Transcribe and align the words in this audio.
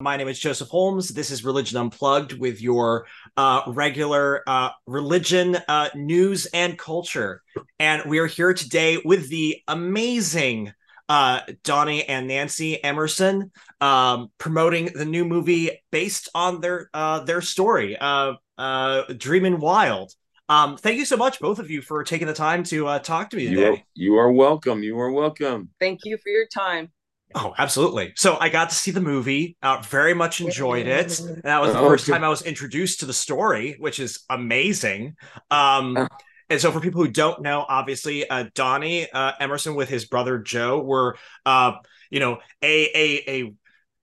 My 0.00 0.16
name 0.16 0.28
is 0.28 0.38
Joseph 0.38 0.68
Holmes. 0.68 1.08
This 1.08 1.32
is 1.32 1.44
Religion 1.44 1.76
Unplugged 1.76 2.32
with 2.34 2.62
your 2.62 3.08
uh, 3.36 3.62
regular 3.66 4.48
uh, 4.48 4.70
religion 4.86 5.56
uh, 5.66 5.88
news 5.96 6.46
and 6.54 6.78
culture. 6.78 7.42
And 7.80 8.08
we 8.08 8.20
are 8.20 8.28
here 8.28 8.54
today 8.54 9.02
with 9.04 9.28
the 9.28 9.60
amazing 9.66 10.72
uh, 11.08 11.40
Donnie 11.64 12.08
and 12.08 12.28
Nancy 12.28 12.82
Emerson 12.84 13.50
um, 13.80 14.30
promoting 14.38 14.90
the 14.94 15.04
new 15.04 15.24
movie 15.24 15.82
based 15.90 16.28
on 16.32 16.60
their 16.60 16.90
uh, 16.94 17.24
their 17.24 17.40
story, 17.40 17.96
uh, 17.98 18.34
uh, 18.56 19.02
Dreamin' 19.16 19.58
Wild. 19.58 20.12
Um, 20.48 20.76
thank 20.76 20.98
you 20.98 21.06
so 21.06 21.16
much, 21.16 21.40
both 21.40 21.58
of 21.58 21.72
you, 21.72 21.82
for 21.82 22.04
taking 22.04 22.28
the 22.28 22.34
time 22.34 22.62
to 22.64 22.86
uh, 22.86 22.98
talk 23.00 23.30
to 23.30 23.36
me 23.36 23.48
today. 23.48 23.60
You 23.60 23.72
are, 23.72 23.82
you 23.94 24.14
are 24.18 24.30
welcome. 24.30 24.84
You 24.84 24.96
are 25.00 25.10
welcome. 25.10 25.70
Thank 25.80 26.04
you 26.04 26.18
for 26.18 26.28
your 26.28 26.46
time. 26.46 26.92
Oh, 27.34 27.54
absolutely. 27.58 28.12
So 28.16 28.38
I 28.40 28.48
got 28.48 28.70
to 28.70 28.74
see 28.74 28.90
the 28.90 29.00
movie, 29.02 29.56
uh, 29.62 29.82
very 29.86 30.14
much 30.14 30.40
enjoyed 30.40 30.86
it. 30.86 31.18
And 31.20 31.42
that 31.42 31.60
was 31.60 31.72
the 31.72 31.78
Oh, 31.78 31.88
first 31.88 32.06
good. 32.06 32.12
time 32.12 32.24
I 32.24 32.28
was 32.28 32.42
introduced 32.42 33.00
to 33.00 33.06
the 33.06 33.12
story, 33.12 33.76
which 33.78 34.00
is 34.00 34.20
amazing. 34.30 35.14
Um, 35.50 35.96
Oh. 35.98 36.06
and 36.48 36.60
so 36.60 36.72
for 36.72 36.80
people 36.80 37.04
who 37.04 37.10
don't 37.10 37.42
know, 37.42 37.66
obviously, 37.68 38.28
uh, 38.28 38.46
Donnie 38.54 39.10
uh, 39.12 39.32
Emerson 39.40 39.74
with 39.74 39.90
his 39.90 40.06
brother 40.06 40.38
Joe 40.38 40.80
were, 40.80 41.16
uh, 41.44 41.72
you 42.10 42.20
know, 42.20 42.38
a 42.62 42.84
a 42.96 43.30
a 43.30 43.54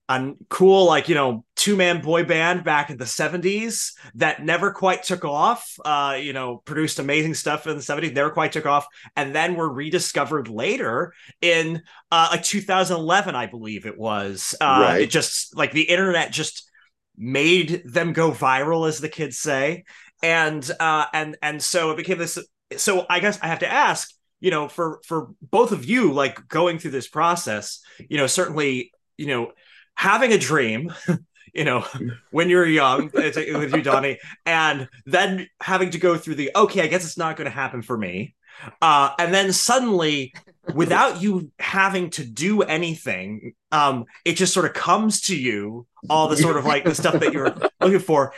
a 0.08 0.32
cool 0.48 0.86
like 0.86 1.08
you 1.08 1.14
know 1.16 1.44
two 1.56 1.74
man 1.76 2.00
boy 2.00 2.22
band 2.24 2.62
back 2.62 2.90
in 2.90 2.96
the 2.96 3.06
70s 3.06 3.96
that 4.14 4.44
never 4.44 4.70
quite 4.70 5.02
took 5.02 5.24
off 5.24 5.78
uh 5.84 6.16
you 6.20 6.32
know 6.32 6.58
produced 6.64 6.98
amazing 7.00 7.34
stuff 7.34 7.66
in 7.66 7.76
the 7.76 7.82
70s 7.82 8.12
never 8.14 8.30
quite 8.30 8.52
took 8.52 8.66
off 8.66 8.86
and 9.16 9.34
then 9.34 9.56
were 9.56 9.68
rediscovered 9.72 10.48
later 10.48 11.12
in 11.40 11.82
uh 12.12 12.28
like 12.30 12.44
2011 12.44 13.34
i 13.34 13.46
believe 13.46 13.84
it 13.84 13.98
was 13.98 14.54
uh 14.60 14.64
Right. 14.90 15.02
it 15.02 15.10
just 15.10 15.56
like 15.56 15.72
the 15.72 15.82
internet 15.82 16.30
just 16.30 16.70
made 17.16 17.82
them 17.84 18.12
go 18.12 18.30
viral 18.30 18.88
as 18.88 19.00
the 19.00 19.08
kids 19.08 19.38
say 19.38 19.84
and 20.22 20.70
uh 20.80 21.06
and 21.12 21.36
and 21.42 21.62
so 21.62 21.90
it 21.90 21.96
became 21.96 22.18
this 22.18 22.38
so 22.76 23.06
i 23.08 23.20
guess 23.20 23.38
i 23.42 23.46
have 23.46 23.60
to 23.60 23.70
ask 23.72 24.12
you 24.40 24.50
know 24.50 24.68
for 24.68 25.00
for 25.06 25.30
both 25.42 25.72
of 25.72 25.84
you 25.84 26.12
like 26.12 26.46
going 26.48 26.78
through 26.78 26.90
this 26.90 27.08
process 27.08 27.80
you 28.08 28.16
know 28.18 28.26
certainly 28.26 28.92
you 29.16 29.26
know 29.26 29.50
having 29.96 30.32
a 30.32 30.38
dream 30.38 30.92
you 31.54 31.64
know 31.64 31.84
when 32.30 32.48
you're 32.48 32.66
young 32.66 33.10
it's 33.14 33.36
like 33.36 33.48
with 33.48 33.74
you 33.74 33.82
donnie 33.82 34.18
and 34.44 34.88
then 35.06 35.48
having 35.60 35.90
to 35.90 35.98
go 35.98 36.16
through 36.16 36.34
the 36.34 36.50
okay 36.54 36.82
i 36.82 36.86
guess 36.86 37.04
it's 37.04 37.18
not 37.18 37.36
going 37.36 37.46
to 37.46 37.50
happen 37.50 37.82
for 37.82 37.96
me 37.96 38.34
uh 38.82 39.10
and 39.18 39.32
then 39.34 39.52
suddenly 39.52 40.32
without 40.74 41.22
you 41.22 41.50
having 41.58 42.10
to 42.10 42.24
do 42.24 42.62
anything 42.62 43.52
um 43.72 44.04
it 44.24 44.36
just 44.36 44.52
sort 44.52 44.66
of 44.66 44.72
comes 44.74 45.22
to 45.22 45.36
you 45.36 45.86
all 46.10 46.28
the 46.28 46.36
sort 46.36 46.56
of 46.56 46.64
like 46.66 46.84
the 46.84 46.94
stuff 46.94 47.18
that 47.20 47.32
you're 47.32 47.54
looking 47.80 47.98
for 47.98 48.32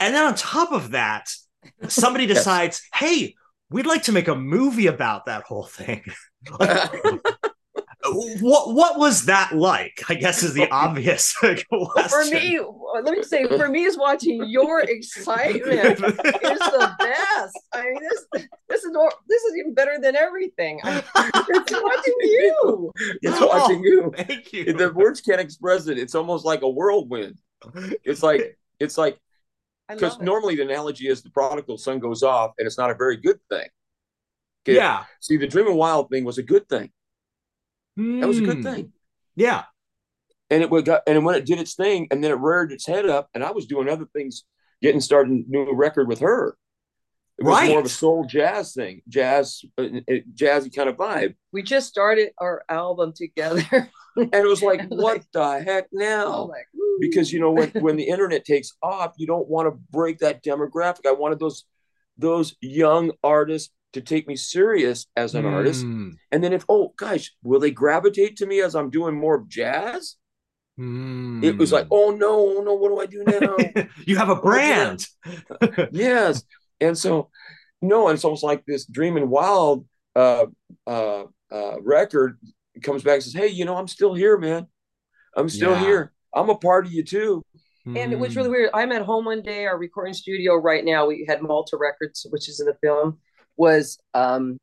and 0.00 0.14
then 0.14 0.24
on 0.24 0.34
top 0.34 0.72
of 0.72 0.92
that 0.92 1.28
somebody 1.88 2.24
Yes. 2.24 2.38
decides 2.38 2.82
hey 2.94 3.34
we'd 3.70 3.86
like 3.86 4.04
to 4.04 4.12
make 4.12 4.28
a 4.28 4.34
movie 4.34 4.86
about 4.86 5.26
that 5.26 5.42
whole 5.42 5.64
thing 5.64 6.02
Like, 6.60 6.92
what 8.40 8.74
what 8.74 8.98
was 8.98 9.24
that 9.26 9.52
like 9.54 10.02
i 10.08 10.14
guess 10.14 10.42
is 10.42 10.52
the 10.54 10.68
obvious 10.72 11.34
question. 11.36 11.64
For 12.08 12.24
me, 12.26 12.60
let 13.02 13.16
me 13.16 13.22
say, 13.22 13.46
for 13.46 13.68
me, 13.68 13.84
is 13.84 13.96
watching 13.98 14.44
your 14.48 14.80
excitement 14.88 15.98
is 15.98 16.58
the 16.58 16.94
best. 16.98 17.58
I 17.72 17.82
mean, 17.82 17.98
this 18.00 18.44
this 18.68 18.84
is 18.84 18.92
more, 18.92 19.10
this 19.28 19.42
is 19.42 19.56
even 19.58 19.74
better 19.74 19.98
than 20.00 20.14
everything. 20.16 20.80
I, 20.84 21.02
it's 21.48 21.72
watching 21.72 22.14
you. 22.20 22.92
It's 23.22 23.38
Oh. 23.40 23.46
watching 23.46 23.82
you. 23.82 24.12
thank 24.16 24.52
you 24.52 24.72
The 24.72 24.92
words 24.92 25.20
can't 25.20 25.40
express 25.40 25.86
it. 25.88 25.98
It's 25.98 26.14
almost 26.14 26.44
like 26.44 26.62
a 26.62 26.68
whirlwind. 26.68 27.38
It's 28.04 28.22
like 28.22 28.58
it's 28.78 28.96
like 28.98 29.18
because 29.88 30.16
it. 30.16 30.22
normally 30.22 30.56
the 30.56 30.62
analogy 30.62 31.08
is 31.08 31.22
the 31.22 31.30
prodigal 31.30 31.78
son 31.78 31.98
goes 31.98 32.22
off 32.22 32.52
and 32.58 32.66
it's 32.66 32.78
not 32.78 32.90
a 32.90 32.94
very 32.94 33.16
good 33.16 33.40
thing. 33.50 33.68
Okay? 34.62 34.76
yeah 34.76 35.04
See, 35.20 35.36
the 35.36 35.46
dream 35.46 35.64
Dreaming 35.64 35.78
Wild 35.78 36.10
thing 36.10 36.24
was 36.24 36.38
a 36.38 36.42
good 36.42 36.68
thing. 36.68 36.90
That 37.96 38.26
was 38.28 38.38
a 38.38 38.42
good 38.42 38.58
Hmm. 38.58 38.62
thing. 38.62 38.92
yeah 39.36 39.64
And 40.50 40.62
it 40.62 40.70
would 40.70 40.84
got 40.84 41.02
and 41.06 41.24
when 41.24 41.34
it 41.36 41.46
did 41.46 41.58
its 41.60 41.74
thing, 41.74 42.06
and 42.10 42.22
then 42.22 42.30
it 42.30 42.38
reared 42.38 42.72
its 42.72 42.86
head 42.86 43.06
up, 43.08 43.28
and 43.34 43.42
I 43.44 43.50
was 43.52 43.66
doing 43.66 43.88
other 43.88 44.06
things, 44.14 44.44
getting 44.82 45.00
started 45.00 45.48
new 45.48 45.72
record 45.72 46.08
with 46.08 46.20
her. 46.20 46.56
It 47.38 47.44
was 47.44 47.68
more 47.68 47.80
of 47.80 47.86
a 47.86 47.88
soul 47.88 48.24
jazz 48.26 48.74
thing, 48.74 49.02
jazz, 49.08 49.64
uh, 49.76 49.82
uh, 49.82 50.12
jazzy 50.34 50.72
kind 50.74 50.88
of 50.88 50.96
vibe. 50.96 51.34
we 51.52 51.62
just 51.62 51.88
started 51.88 52.30
our 52.38 52.64
album 52.68 53.12
together. 53.14 53.64
And 54.16 54.32
it 54.32 54.46
was 54.46 54.62
like, 54.62 54.78
Like- 54.82 54.90
what 55.06 55.24
the 55.32 55.60
heck 55.60 55.88
now? 55.92 56.44
Like, 56.44 56.66
because 57.00 57.32
you 57.32 57.40
know 57.40 57.50
when, 57.50 57.70
when 57.70 57.96
the 57.96 58.04
internet 58.08 58.44
takes 58.44 58.70
off 58.80 59.14
you 59.16 59.26
don't 59.26 59.48
want 59.48 59.66
to 59.66 59.72
break 59.90 60.18
that 60.18 60.44
demographic 60.44 61.04
i 61.08 61.10
wanted 61.10 61.40
those 61.40 61.64
those 62.16 62.54
young 62.60 63.10
artists 63.24 63.72
to 63.94 64.00
take 64.00 64.28
me 64.28 64.36
serious 64.36 65.06
as 65.16 65.34
an 65.34 65.44
artist. 65.46 65.82
Hmm. 65.82 66.10
and 66.30 66.42
then 66.44 66.52
if 66.52 66.64
oh 66.68 66.92
gosh 66.96 67.32
will 67.42 67.60
they 67.60 67.70
gravitate 67.70 68.36
to 68.38 68.46
me 68.46 68.60
as 68.60 68.74
i'm 68.74 68.90
doing 68.90 69.14
more 69.18 69.44
jazz? 69.48 70.16
Hmm. 70.76 71.42
it 71.44 71.56
was 71.56 71.70
like 71.72 71.86
oh 71.90 72.10
no 72.10 72.60
no 72.62 72.74
what 72.74 72.88
do 72.90 73.00
i 73.00 73.06
do 73.06 73.24
now? 73.40 73.56
You 74.06 74.16
have 74.16 74.28
a 74.30 74.36
brand. 74.36 75.06
Yes. 75.92 76.42
And 76.80 76.98
so 76.98 77.30
no 77.80 78.08
and 78.08 78.14
it's 78.16 78.24
almost 78.24 78.42
like 78.42 78.64
this 78.66 78.84
dreaming 78.86 79.28
wild 79.30 79.86
uh 80.16 80.46
uh 80.86 81.24
uh 81.52 81.80
record 81.82 82.38
comes 82.82 83.02
back 83.02 83.14
and 83.14 83.22
says 83.24 83.34
hey 83.34 83.48
you 83.48 83.64
know 83.64 83.76
i'm 83.76 83.88
still 83.88 84.14
here 84.14 84.36
man. 84.38 84.66
I'm 85.36 85.48
still 85.48 85.72
Yeah. 85.72 85.80
here. 85.86 86.12
I'm 86.32 86.48
a 86.50 86.54
part 86.56 86.86
of 86.86 86.92
you 86.92 87.04
too. 87.04 87.42
And 87.86 88.12
it 88.12 88.18
was 88.18 88.32
Hmm. 88.32 88.38
really 88.38 88.50
weird. 88.50 88.70
I'm 88.72 88.92
at 88.92 89.02
home 89.02 89.24
one 89.26 89.42
day, 89.42 89.66
our 89.66 89.76
recording 89.76 90.14
studio 90.14 90.54
right 90.56 90.84
now, 90.84 91.06
we 91.06 91.26
had 91.28 91.42
Malta 91.42 91.76
Records, 91.76 92.26
which 92.30 92.48
is 92.48 92.58
in 92.60 92.66
the 92.66 92.76
film, 92.82 93.18
was 93.56 93.98
um, 94.14 94.58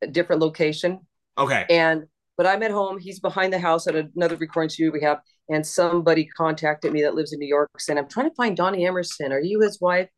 a 0.00 0.06
different 0.06 0.42
location. 0.42 1.00
okay 1.38 1.66
And 1.68 2.04
but 2.36 2.46
I'm 2.46 2.62
at 2.62 2.70
home, 2.70 2.98
he's 2.98 3.20
behind 3.20 3.52
the 3.52 3.58
house 3.58 3.86
at 3.86 3.94
another 3.94 4.36
recording 4.36 4.70
studio 4.70 4.90
we 4.92 5.02
have, 5.02 5.20
and 5.50 5.64
somebody 5.66 6.24
contacted 6.26 6.92
me 6.92 7.02
that 7.02 7.14
lives 7.14 7.32
in 7.32 7.38
New 7.38 7.46
York 7.46 7.68
saying, 7.78 7.98
I'm 7.98 8.08
trying 8.08 8.30
to 8.30 8.34
find 8.34 8.56
Donnie 8.56 8.86
Emerson. 8.86 9.32
Are 9.32 9.40
you 9.40 9.60
his 9.60 9.80
wife? 9.80 10.08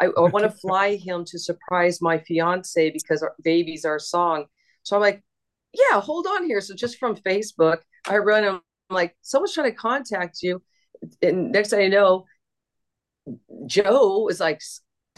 I, 0.00 0.06
I 0.06 0.20
want 0.20 0.44
to 0.44 0.50
fly 0.50 0.96
him 1.04 1.24
to 1.26 1.38
surprise 1.38 2.00
my 2.00 2.18
fiance 2.18 2.90
because 2.90 3.22
our 3.22 3.34
baby's 3.44 3.84
our 3.84 3.98
song. 3.98 4.46
So 4.82 4.96
I'm 4.96 5.02
like, 5.02 5.22
yeah, 5.74 6.00
hold 6.00 6.26
on 6.26 6.46
here. 6.46 6.60
So 6.62 6.74
just 6.74 6.98
from 6.98 7.16
Facebook, 7.16 7.78
I 8.08 8.16
run 8.16 8.44
him 8.44 8.60
I'm 8.90 8.94
like, 8.94 9.16
someone's 9.22 9.52
trying 9.52 9.70
to 9.70 9.76
contact 9.76 10.42
you. 10.42 10.62
And 11.22 11.52
next 11.52 11.70
thing 11.70 11.84
I 11.84 11.88
know, 11.88 12.24
Joe 13.66 14.28
is 14.28 14.40
like 14.40 14.60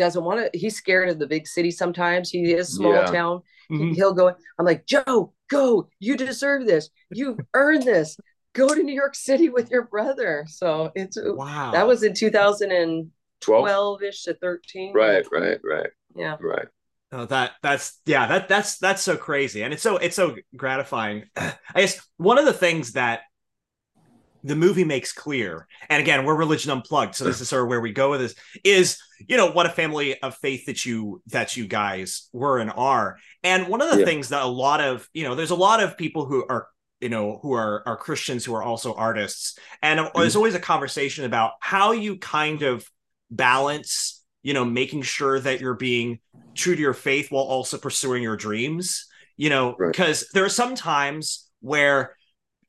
doesn't 0.00 0.24
want 0.24 0.38
to. 0.52 0.58
He's 0.58 0.76
scared 0.76 1.08
of 1.10 1.18
the 1.20 1.26
big 1.26 1.46
city. 1.46 1.70
Sometimes 1.70 2.30
he 2.30 2.52
is 2.52 2.74
small 2.74 2.94
Yeah. 2.94 3.04
town. 3.06 3.42
Mhm. 3.70 3.94
He'll 3.94 4.12
go. 4.14 4.34
I'm 4.58 4.66
like 4.66 4.84
Joe, 4.86 5.32
go. 5.48 5.88
You 6.00 6.16
deserve 6.16 6.66
this. 6.66 6.90
You 7.10 7.38
earned 7.54 7.84
this. 7.84 8.16
Go 8.52 8.66
to 8.74 8.82
New 8.82 8.94
York 8.94 9.14
City 9.14 9.48
with 9.48 9.70
your 9.70 9.82
brother. 9.82 10.44
So 10.48 10.90
it's 10.96 11.16
wow 11.22 11.70
that 11.72 11.86
was 11.86 12.02
in 12.02 12.14
2012 12.14 13.10
12 13.40 14.02
ish 14.02 14.22
to 14.24 14.34
13. 14.34 14.92
right 14.94 15.24
right 15.30 15.60
right 15.62 15.90
Yeah. 16.16 16.36
right 16.40 16.66
Oh, 17.12 17.24
that 17.26 17.52
that's 17.62 18.00
yeah 18.06 18.26
that 18.28 18.48
that's 18.48 18.78
that's 18.78 19.02
so 19.02 19.16
crazy 19.16 19.62
and 19.64 19.72
it's 19.74 19.82
so 19.82 19.96
it's 19.96 20.14
so 20.16 20.36
gratifying 20.56 21.24
i 21.36 21.54
guess 21.74 22.00
one 22.18 22.38
of 22.38 22.44
the 22.44 22.52
things 22.52 22.92
that 22.92 23.20
the 24.42 24.56
movie 24.56 24.84
makes 24.84 25.12
clear 25.12 25.66
and 25.88 26.02
again 26.02 26.24
we're 26.24 26.34
religion 26.34 26.70
unplugged 26.70 27.14
so 27.14 27.24
this 27.24 27.40
is 27.40 27.48
sort 27.48 27.62
of 27.62 27.68
where 27.68 27.80
we 27.80 27.92
go 27.92 28.10
with 28.10 28.20
this 28.20 28.34
is 28.64 28.98
you 29.28 29.36
know 29.36 29.50
what 29.50 29.66
a 29.66 29.70
family 29.70 30.20
of 30.22 30.34
faith 30.36 30.66
that 30.66 30.84
you 30.86 31.22
that 31.26 31.56
you 31.56 31.66
guys 31.66 32.28
were 32.32 32.58
and 32.58 32.72
are 32.74 33.18
and 33.42 33.68
one 33.68 33.82
of 33.82 33.90
the 33.90 33.98
Yeah. 34.00 34.04
things 34.04 34.30
that 34.30 34.42
a 34.42 34.46
lot 34.46 34.80
of 34.80 35.08
you 35.12 35.24
know 35.24 35.34
there's 35.34 35.50
a 35.50 35.54
lot 35.56 35.82
of 35.82 35.96
people 35.98 36.24
who 36.26 36.46
are 36.48 36.68
you 37.00 37.08
know 37.08 37.38
who 37.42 37.52
are 37.52 37.82
are 37.86 37.96
christians 37.96 38.44
who 38.44 38.54
are 38.54 38.62
also 38.62 38.94
artists 38.94 39.58
and 39.82 39.98
there's 39.98 40.10
mm-hmm. 40.32 40.36
always 40.38 40.54
a 40.54 40.60
conversation 40.60 41.24
about 41.24 41.52
how 41.60 41.92
you 41.92 42.16
kind 42.16 42.62
of 42.62 42.86
balance 43.30 44.22
you 44.42 44.54
know 44.54 44.64
making 44.64 45.02
sure 45.02 45.38
that 45.40 45.60
you're 45.60 45.74
being 45.74 46.18
true 46.54 46.74
to 46.74 46.80
your 46.80 46.94
faith 46.94 47.30
while 47.30 47.44
also 47.44 47.78
pursuing 47.78 48.22
your 48.22 48.36
dreams 48.36 49.06
you 49.36 49.50
know 49.50 49.74
Right. 49.78 49.92
because 49.92 50.28
there 50.34 50.44
are 50.44 50.50
some 50.50 50.74
times 50.74 51.48
where 51.60 52.16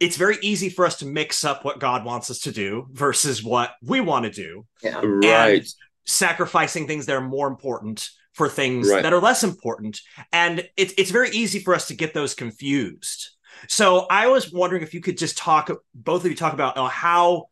it's 0.01 0.17
very 0.17 0.37
easy 0.41 0.67
for 0.69 0.85
us 0.85 0.97
to 0.97 1.05
mix 1.05 1.45
up 1.45 1.63
what 1.63 1.79
god 1.79 2.03
wants 2.03 2.29
us 2.29 2.39
to 2.39 2.51
do 2.51 2.87
versus 2.91 3.41
what 3.43 3.71
we 3.83 4.01
want 4.01 4.25
to 4.25 4.31
do 4.31 4.65
Yeah. 4.83 4.99
right 5.03 5.67
sacrificing 6.05 6.87
things 6.87 7.05
that 7.05 7.15
are 7.15 7.21
more 7.21 7.47
important 7.47 8.09
for 8.33 8.49
things 8.49 8.89
Right. 8.89 9.03
that 9.03 9.13
are 9.13 9.21
less 9.21 9.43
important 9.43 10.01
and 10.33 10.67
it's 10.75 10.93
it's 10.97 11.11
very 11.11 11.29
easy 11.29 11.59
for 11.59 11.73
us 11.75 11.87
to 11.87 11.95
get 11.95 12.13
those 12.13 12.33
confused 12.33 13.29
so 13.67 14.07
i 14.09 14.27
was 14.27 14.51
wondering 14.51 14.81
if 14.83 14.93
you 14.93 15.01
could 15.01 15.17
just 15.17 15.37
talk 15.37 15.69
both 15.93 16.25
of 16.25 16.31
you 16.31 16.35
talk 16.35 16.53
about 16.53 16.77
uh, 16.77 16.87
how 16.87 17.45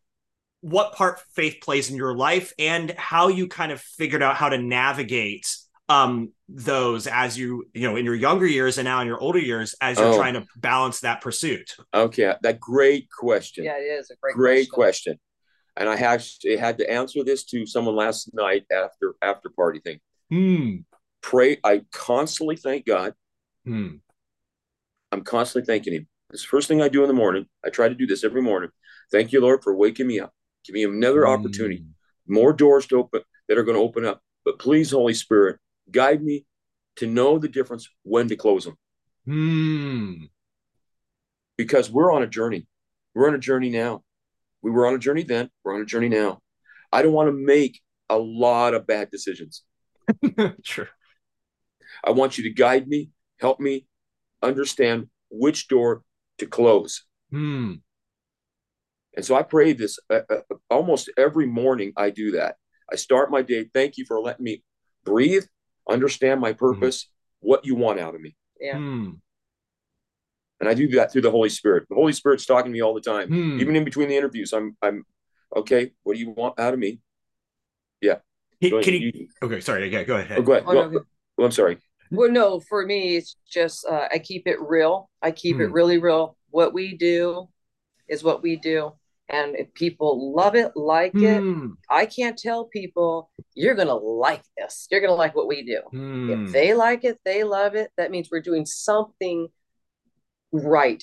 what 0.62 0.92
part 0.94 1.20
faith 1.34 1.56
plays 1.62 1.90
in 1.90 1.96
your 1.96 2.14
life 2.14 2.52
and 2.58 2.90
how 2.98 3.28
you 3.28 3.46
kind 3.48 3.72
of 3.72 3.80
figured 3.80 4.22
out 4.22 4.36
how 4.36 4.48
to 4.48 4.58
navigate 4.58 5.46
um 5.90 6.32
those 6.48 7.06
as 7.06 7.36
you 7.36 7.64
you 7.74 7.82
know 7.88 7.96
in 7.96 8.04
your 8.04 8.14
younger 8.14 8.46
years 8.46 8.78
and 8.78 8.84
now 8.86 9.00
in 9.00 9.06
your 9.06 9.18
older 9.18 9.38
years 9.38 9.74
as 9.80 9.98
you're 9.98 10.12
Oh. 10.12 10.16
trying 10.16 10.34
to 10.34 10.46
balance 10.56 11.00
that 11.00 11.20
pursuit 11.20 11.76
okay 11.92 12.34
that 12.42 12.60
great 12.60 13.08
question 13.10 13.64
Yeah, 13.64 13.76
it 13.78 13.82
is 14.00 14.10
a 14.10 14.14
great, 14.22 14.34
great 14.36 14.70
question. 14.70 15.18
and 15.76 15.88
I 15.88 15.96
actually 15.96 16.56
had 16.56 16.78
to 16.78 16.90
answer 16.90 17.24
this 17.24 17.44
to 17.46 17.66
someone 17.66 17.96
last 17.96 18.30
night 18.34 18.64
after 18.72 19.14
after 19.22 19.48
party 19.50 19.80
thing. 19.80 19.98
Hmm. 20.30 20.76
Pray. 21.22 21.58
I 21.64 21.82
constantly 21.92 22.56
thank 22.56 22.86
God. 22.86 23.14
Hmm. 23.66 23.96
I'm 25.12 25.22
constantly 25.22 25.66
thanking 25.66 25.92
Him. 25.94 26.06
It's 26.32 26.42
the 26.42 26.48
first 26.48 26.68
thing 26.68 26.80
I 26.80 26.88
do 26.88 27.02
in 27.02 27.08
the 27.08 27.14
morning. 27.24 27.46
I 27.64 27.70
try 27.70 27.88
to 27.88 27.94
do 27.94 28.06
this 28.06 28.22
every 28.24 28.42
morning. 28.42 28.70
Thank 29.10 29.32
you, 29.32 29.40
Lord, 29.40 29.62
for 29.64 29.74
waking 29.74 30.06
me 30.06 30.20
up. 30.20 30.32
Give 30.64 30.74
me 30.74 30.84
another 30.84 31.24
Hmm. 31.26 31.32
opportunity, 31.34 31.84
more 32.26 32.52
doors 32.52 32.86
to 32.88 32.96
open 32.98 33.22
that 33.48 33.58
are 33.58 33.64
going 33.64 33.76
to 33.76 33.82
open 33.82 34.04
up. 34.04 34.20
But 34.44 34.58
please, 34.58 34.90
Holy 34.92 35.14
Spirit, 35.14 35.58
guide 35.90 36.22
me 36.22 36.44
to 36.96 37.06
know 37.06 37.38
the 37.38 37.48
difference 37.48 37.88
when 38.02 38.28
to 38.28 38.36
close 38.36 38.64
them 38.64 38.76
Hmm. 39.26 40.24
because 41.56 41.90
we're 41.90 42.12
on 42.12 42.22
a 42.22 42.26
journey. 42.26 42.66
We're 43.14 43.28
on 43.28 43.34
a 43.34 43.38
journey 43.38 43.70
now. 43.70 44.02
We 44.62 44.70
were 44.70 44.86
on 44.86 44.94
a 44.94 44.98
journey 44.98 45.22
then. 45.22 45.50
We're 45.64 45.74
on 45.74 45.82
a 45.82 45.86
journey 45.86 46.08
now. 46.08 46.40
I 46.92 47.02
don't 47.02 47.12
want 47.12 47.28
to 47.28 47.32
make 47.32 47.80
a 48.08 48.18
lot 48.18 48.74
of 48.74 48.86
bad 48.86 49.10
decisions. 49.10 49.62
Sure. 50.62 50.88
I 52.04 52.10
want 52.12 52.38
you 52.38 52.44
to 52.44 52.50
guide 52.50 52.88
me, 52.88 53.10
help 53.38 53.60
me 53.60 53.86
understand 54.42 55.08
which 55.30 55.68
door 55.68 56.02
to 56.38 56.46
close. 56.46 57.04
Hmm. 57.30 57.74
And 59.16 59.24
so 59.24 59.34
I 59.34 59.42
pray 59.42 59.72
this 59.72 59.98
uh, 60.08 60.20
uh, 60.30 60.40
almost 60.70 61.10
every 61.16 61.46
morning. 61.46 61.92
I 61.96 62.10
do 62.10 62.32
that. 62.32 62.56
I 62.90 62.96
start 62.96 63.30
my 63.30 63.42
day. 63.42 63.68
Thank 63.74 63.98
you 63.98 64.04
for 64.06 64.20
letting 64.20 64.44
me 64.44 64.62
breathe, 65.04 65.44
understand 65.88 66.40
my 66.40 66.52
purpose, 66.52 67.08
what 67.40 67.64
you 67.64 67.74
want 67.74 68.00
out 68.00 68.14
of 68.14 68.20
me. 68.20 68.36
Yeah. 68.60 68.76
Hmm. 68.76 69.10
And 70.60 70.68
I 70.68 70.74
do 70.74 70.88
that 70.88 71.10
through 71.10 71.22
the 71.22 71.30
Holy 71.30 71.48
Spirit. 71.48 71.86
The 71.88 71.94
Holy 71.94 72.12
Spirit's 72.12 72.44
talking 72.44 72.70
to 72.70 72.76
me 72.76 72.82
all 72.82 72.92
the 72.94 73.00
time. 73.00 73.28
Hmm. 73.28 73.60
Even 73.60 73.76
in 73.76 73.84
between 73.84 74.08
the 74.08 74.16
interviews, 74.16 74.52
I'm 74.52 74.76
I'm 74.82 75.04
okay, 75.56 75.92
what 76.02 76.14
do 76.14 76.20
you 76.20 76.30
want 76.30 76.58
out 76.60 76.74
of 76.74 76.78
me? 76.80 77.00
Can, 78.62 78.72
Go 78.72 78.82
can 78.82 78.92
ahead. 78.92 79.14
you? 79.14 79.28
Okay. 79.42 79.60
Sorry. 79.60 79.90
Yeah. 79.90 80.02
Go 80.04 80.16
ahead. 80.16 80.38
Oh, 80.38 80.42
go 80.42 80.52
ahead. 80.52 80.64
Oh, 80.66 80.72
Go- 80.74 80.88
no, 80.90 81.00
well, 81.38 81.46
I'm 81.46 81.50
sorry. 81.50 81.78
Well, 82.10 82.30
no, 82.30 82.60
for 82.60 82.84
me, 82.84 83.16
it's 83.16 83.36
just 83.48 83.86
uh, 83.86 84.06
I 84.12 84.18
keep 84.18 84.46
it 84.46 84.60
real. 84.60 85.08
I 85.22 85.30
keep 85.30 85.58
it 85.60 85.68
Hmm. 85.68 85.72
really 85.72 85.96
real. 85.96 86.36
What 86.50 86.74
we 86.74 86.94
do 86.94 87.48
is 88.06 88.22
what 88.22 88.42
we 88.42 88.56
do. 88.56 88.92
And 89.32 89.54
if 89.54 89.72
people 89.74 90.34
love 90.34 90.56
it, 90.56 90.72
like 90.74 91.14
it, 91.14 91.38
Hmm. 91.40 91.68
I 91.88 92.06
can't 92.06 92.36
tell 92.36 92.64
people, 92.64 93.30
you're 93.54 93.76
going 93.76 93.86
to 93.88 93.94
like 93.94 94.42
this. 94.58 94.88
You're 94.90 95.00
going 95.00 95.10
to 95.10 95.14
like 95.14 95.36
what 95.36 95.46
we 95.46 95.62
do. 95.64 95.80
Hmm. 95.90 96.30
If 96.46 96.52
they 96.52 96.74
like 96.74 97.04
it, 97.04 97.18
they 97.24 97.44
love 97.44 97.76
it. 97.76 97.90
That 97.96 98.10
means 98.10 98.28
we're 98.30 98.40
doing 98.42 98.66
something 98.66 99.46
right. 100.52 101.02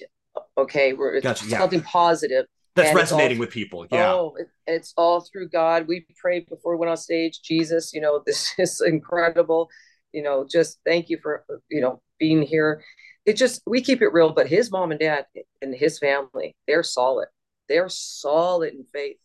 Okay. 0.58 0.94
We're 0.94 1.16
it's 1.16 1.24
Gotcha, 1.24 1.46
yeah. 1.48 1.58
something 1.60 1.82
positive. 1.82 2.46
That's 2.76 2.90
and 2.90 2.98
resonating 2.98 3.38
all- 3.38 3.42
with 3.42 3.50
people. 3.52 3.88
Yeah. 3.92 4.12
Oh, 4.14 4.36
it, 4.38 4.48
it's 4.68 4.94
all 4.98 5.22
through 5.22 5.50
God. 5.50 5.88
We 5.88 6.06
prayed 6.22 6.48
before 6.48 6.76
we 6.76 6.80
went 6.80 6.90
on 6.92 6.98
stage. 6.98 7.42
Jesus, 7.42 7.94
you 7.94 8.02
know, 8.02 8.22
this 8.26 8.54
is 8.58 8.82
incredible. 8.82 9.70
You 10.12 10.24
know, 10.24 10.46
just 10.50 10.80
thank 10.86 11.10
you 11.10 11.18
for, 11.22 11.46
you 11.70 11.82
know, 11.82 12.02
being 12.20 12.42
here. 12.42 12.84
It 13.26 13.34
just, 13.36 13.62
we 13.68 13.82
keep 13.82 14.02
it 14.02 14.14
real, 14.14 14.32
but 14.32 14.48
his 14.48 14.72
mom 14.72 14.92
and 14.92 15.00
dad 15.00 15.26
and 15.62 15.74
his 15.76 16.00
family, 16.00 16.56
they're 16.68 16.84
solid. 16.84 17.28
They're 17.70 17.90
solid 17.90 18.74
in 18.74 18.84
faith. 18.86 19.18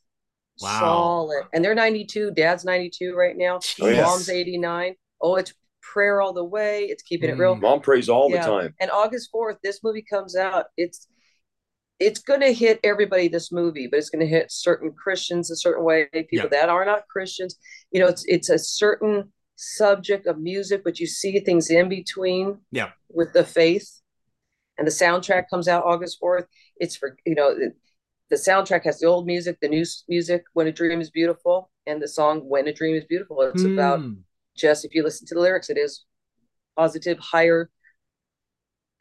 Wow. 0.60 0.80
Solid. 0.80 1.44
And 1.52 1.64
they're 1.64 1.74
92. 1.74 2.32
Dad's 2.32 2.64
92 2.64 3.14
right 3.14 3.36
now. 3.36 3.60
Oh, 3.80 3.88
yes. 3.88 4.04
Mom's 4.06 4.28
89. 4.28 4.94
Oh, 5.20 5.36
it's 5.36 5.54
prayer 5.80 6.20
all 6.20 6.32
the 6.32 6.44
way. 6.44 6.84
It's 6.84 7.02
keeping 7.02 7.30
it 7.30 7.38
real. 7.38 7.56
Mm. 7.56 7.60
Mom 7.62 7.80
prays 7.80 8.08
all 8.08 8.30
Yeah. 8.30 8.40
the 8.44 8.46
time. 8.46 8.74
And 8.80 8.90
August 8.90 9.30
4th, 9.32 9.56
this 9.62 9.82
movie 9.82 10.04
comes 10.08 10.36
out. 10.36 10.66
It's 10.76 11.08
it's 11.98 12.18
going 12.20 12.40
to 12.40 12.52
hit 12.52 12.80
everybody 12.82 13.28
this 13.28 13.52
movie, 13.52 13.86
but 13.86 13.96
it's 13.98 14.10
going 14.10 14.18
to 14.18 14.26
hit 14.26 14.50
certain 14.50 14.90
Christians 14.92 15.52
a 15.52 15.56
certain 15.56 15.84
way, 15.84 16.08
people 16.12 16.28
Yeah. 16.38 16.46
that 16.48 16.68
are 16.68 16.84
not 16.84 17.06
Christians. 17.06 17.56
You 17.92 18.00
know, 18.00 18.08
it's 18.08 18.24
it's 18.26 18.48
a 18.50 18.58
certain 18.58 19.32
subject 19.54 20.26
of 20.26 20.40
music, 20.40 20.82
but 20.82 20.98
you 20.98 21.06
see 21.06 21.38
things 21.38 21.70
in 21.70 21.88
between 21.88 22.58
Yeah. 22.72 22.90
with 23.08 23.32
the 23.32 23.44
faith. 23.44 24.00
And 24.78 24.86
the 24.86 24.90
soundtrack 24.90 25.44
comes 25.48 25.68
out 25.68 25.84
August 25.84 26.18
4th. 26.20 26.46
It's 26.76 26.96
for, 26.96 27.16
you 27.24 27.36
know, 27.36 27.56
the, 28.32 28.36
the 28.36 28.42
soundtrack 28.50 28.84
has 28.84 28.98
the 28.98 29.06
old 29.06 29.26
music, 29.26 29.58
the 29.60 29.68
new 29.68 29.84
music, 30.08 30.44
When 30.54 30.66
a 30.66 30.72
Dream 30.72 31.00
is 31.00 31.10
Beautiful, 31.10 31.70
and 31.86 32.00
the 32.00 32.08
song 32.08 32.40
When 32.48 32.66
a 32.68 32.72
Dream 32.72 32.96
is 32.96 33.04
Beautiful. 33.04 33.40
It's 33.42 33.64
about 33.64 34.00
Hmm. 34.00 34.12
just 34.56 34.84
if 34.84 34.94
you 34.94 35.02
listen 35.02 35.26
to 35.28 35.34
the 35.34 35.40
lyrics, 35.40 35.70
it 35.70 35.78
is 35.78 36.04
positive, 36.76 37.18
higher, 37.18 37.70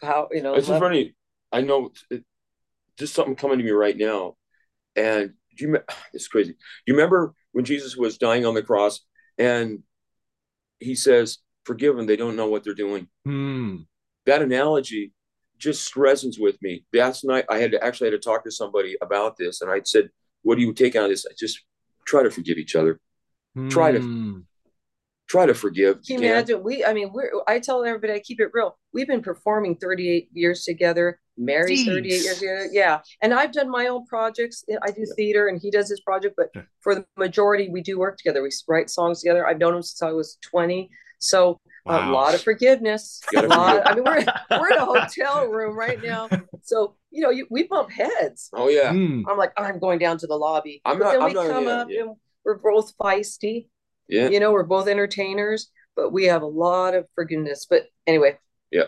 how 0.01 0.27
you 0.31 0.41
know. 0.41 0.53
It's 0.53 0.67
just 0.67 0.69
level- 0.71 0.87
funny. 0.89 1.15
I 1.51 1.61
know 1.61 1.91
it, 2.09 2.23
just 2.97 3.13
something 3.13 3.35
coming 3.35 3.57
to 3.57 3.63
me 3.63 3.71
right 3.71 3.97
now. 3.97 4.35
And 4.95 5.33
do 5.57 5.65
you, 5.65 5.77
it's 6.13 6.27
crazy. 6.27 6.51
Do 6.53 6.57
you 6.87 6.93
remember 6.95 7.33
when 7.51 7.65
Jesus 7.65 7.95
was 7.97 8.17
dying 8.17 8.45
on 8.45 8.53
the 8.53 8.63
cross 8.63 9.01
and 9.37 9.83
he 10.79 10.95
says, 10.95 11.39
Forgive 11.65 11.95
them, 11.95 12.07
they 12.07 12.15
don't 12.15 12.35
know 12.35 12.47
what 12.47 12.63
they're 12.63 12.73
doing. 12.73 13.07
Hmm. 13.25 13.77
That 14.25 14.41
analogy 14.41 15.13
just 15.61 15.93
resonates 15.93 16.39
with 16.39 16.61
me. 16.61 16.83
Last 16.93 17.23
night, 17.23 17.45
I 17.49 17.59
had 17.59 17.71
to 17.71 17.83
actually 17.83 18.09
had 18.11 18.21
to 18.21 18.29
talk 18.29 18.43
to 18.43 18.51
somebody 18.51 18.97
about 19.01 19.37
this, 19.37 19.61
and 19.61 19.69
I 19.71 19.81
said, 19.85 20.09
"What 20.41 20.55
do 20.55 20.61
you 20.61 20.73
take 20.73 20.95
out 20.95 21.05
of 21.05 21.09
this?" 21.11 21.25
I 21.25 21.33
just 21.37 21.63
try 22.05 22.23
to 22.23 22.31
forgive 22.31 22.57
each 22.57 22.75
other. 22.75 22.99
Try 23.69 23.91
to- 23.91 23.99
Hmm. 23.99 24.39
Try 25.29 25.45
to 25.45 25.53
forgive. 25.53 25.95
Can 26.03 26.03
you 26.07 26.13
You 26.15 26.19
can. 26.19 26.29
imagine? 26.31 26.63
We, 26.63 26.83
I 26.83 26.93
mean, 26.93 27.13
we're. 27.13 27.31
I 27.47 27.59
tell 27.59 27.85
everybody, 27.85 28.11
I 28.11 28.19
keep 28.19 28.41
it 28.41 28.49
real. 28.51 28.77
We've 28.91 29.07
been 29.07 29.21
performing 29.21 29.75
38 29.77 30.27
years 30.33 30.65
together, 30.65 31.21
married 31.37 31.77
Jeez. 31.77 31.85
38 31.85 32.21
years 32.23 32.39
together. 32.39 32.67
Yeah, 32.69 32.99
and 33.21 33.33
I've 33.33 33.53
done 33.53 33.69
my 33.69 33.87
own 33.87 34.05
projects. 34.07 34.65
I 34.81 34.91
do 34.91 35.05
theater, 35.15 35.47
and 35.47 35.57
he 35.61 35.71
does 35.71 35.87
his 35.89 36.01
project. 36.01 36.33
But 36.35 36.49
Yeah. 36.53 36.63
for 36.81 36.95
the 36.95 37.05
majority, 37.15 37.69
we 37.69 37.79
do 37.81 37.97
work 37.97 38.17
together. 38.17 38.41
We 38.43 38.49
write 38.67 38.89
songs 38.89 39.21
together. 39.21 39.47
I've 39.47 39.57
known 39.57 39.75
him 39.75 39.83
since 39.83 40.01
I 40.01 40.11
was 40.11 40.37
20. 40.41 40.89
So 41.21 41.59
a 41.85 42.09
lot 42.09 42.35
of 42.35 42.41
forgiveness. 42.43 43.21
A 43.29 43.35
Gotta 43.35 43.47
lot. 43.47 43.81
I 43.87 43.95
mean, 43.95 44.03
we're 44.03 44.25
we're 44.59 44.69
in 44.71 44.77
a 44.77 44.85
hotel 44.85 45.47
room 45.47 45.75
right 45.75 46.01
now. 46.03 46.29
So 46.63 46.95
you 47.09 47.21
know, 47.21 47.29
you, 47.29 47.47
we 47.49 47.63
bump 47.63 47.91
heads. 47.91 48.49
Oh 48.53 48.67
yeah. 48.67 48.91
Hmm. 48.91 49.23
I'm 49.29 49.37
like, 49.37 49.51
I'm 49.57 49.79
going 49.79 49.99
down 49.99 50.17
to 50.19 50.27
the 50.27 50.35
lobby. 50.35 50.81
I'm 50.85 50.99
but 50.99 51.05
not- 51.05 51.11
then 51.13 51.21
I'm 51.21 51.27
we 51.29 51.33
not- 51.33 51.47
come 51.47 51.63
yeah, 51.65 51.69
up 51.71 51.87
yeah. 51.89 52.01
and 52.01 52.15
we're 52.43 52.57
both 52.57 52.95
feisty. 52.97 53.67
Yeah. 54.07 54.29
You 54.29 54.39
know, 54.39 54.51
we're 54.51 54.63
both 54.63 54.87
entertainers, 54.87 55.71
but 55.95 56.11
we 56.11 56.25
have 56.25 56.41
a 56.41 56.47
lot 56.47 56.93
of 56.95 57.05
forgiveness. 57.15 57.65
But 57.69 57.83
anyway, 58.05 58.37
Yeah. 58.71 58.85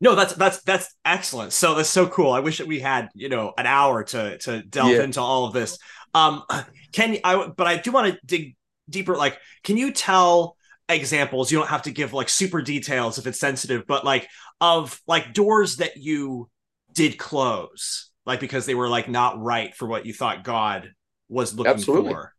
No, 0.00 0.14
that's 0.16 0.34
that's 0.34 0.62
that's 0.62 0.94
excellent. 1.04 1.52
So 1.52 1.74
that's 1.74 1.88
so 1.88 2.06
cool. 2.08 2.32
I 2.32 2.40
wish 2.40 2.58
that 2.58 2.66
we 2.66 2.80
had 2.80 3.08
you 3.14 3.28
know 3.28 3.52
an 3.56 3.66
hour 3.66 4.02
to 4.04 4.38
to 4.38 4.62
delve 4.62 4.90
Yeah. 4.90 5.02
into 5.04 5.20
all 5.20 5.44
of 5.46 5.52
this. 5.52 5.78
Um, 6.14 6.42
can 6.92 7.18
I? 7.24 7.46
But 7.56 7.66
I 7.66 7.76
do 7.76 7.92
want 7.92 8.12
to 8.12 8.18
dig 8.26 8.56
deeper. 8.90 9.16
Like, 9.16 9.38
can 9.62 9.76
you 9.76 9.92
tell 9.92 10.56
examples? 10.88 11.50
You 11.50 11.58
don't 11.58 11.68
have 11.68 11.82
to 11.82 11.90
give 11.90 12.12
like 12.12 12.28
super 12.28 12.62
details 12.62 13.18
if 13.18 13.26
it's 13.26 13.38
sensitive, 13.40 13.86
but 13.86 14.04
like 14.04 14.28
of 14.60 15.00
like 15.06 15.32
doors 15.34 15.76
that 15.76 15.96
you 15.96 16.48
did 16.92 17.18
close, 17.18 18.10
like 18.26 18.40
because 18.40 18.66
they 18.66 18.74
were 18.74 18.88
like 18.88 19.08
not 19.08 19.40
right 19.40 19.74
for 19.74 19.88
what 19.88 20.06
you 20.06 20.12
thought 20.12 20.44
God 20.44 20.92
was 21.28 21.54
looking 21.54 21.72
Absolutely. 21.72 22.12
for. 22.12 22.34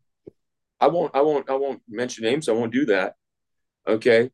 I 0.80 0.88
won't 0.88 1.16
I 1.16 1.22
won't 1.22 1.50
I 1.50 1.56
won't 1.56 1.82
mention 1.90 2.24
names. 2.26 2.50
I 2.50 2.52
won't 2.54 2.74
do 2.74 2.86
that. 2.88 3.16
Okay. 3.88 4.32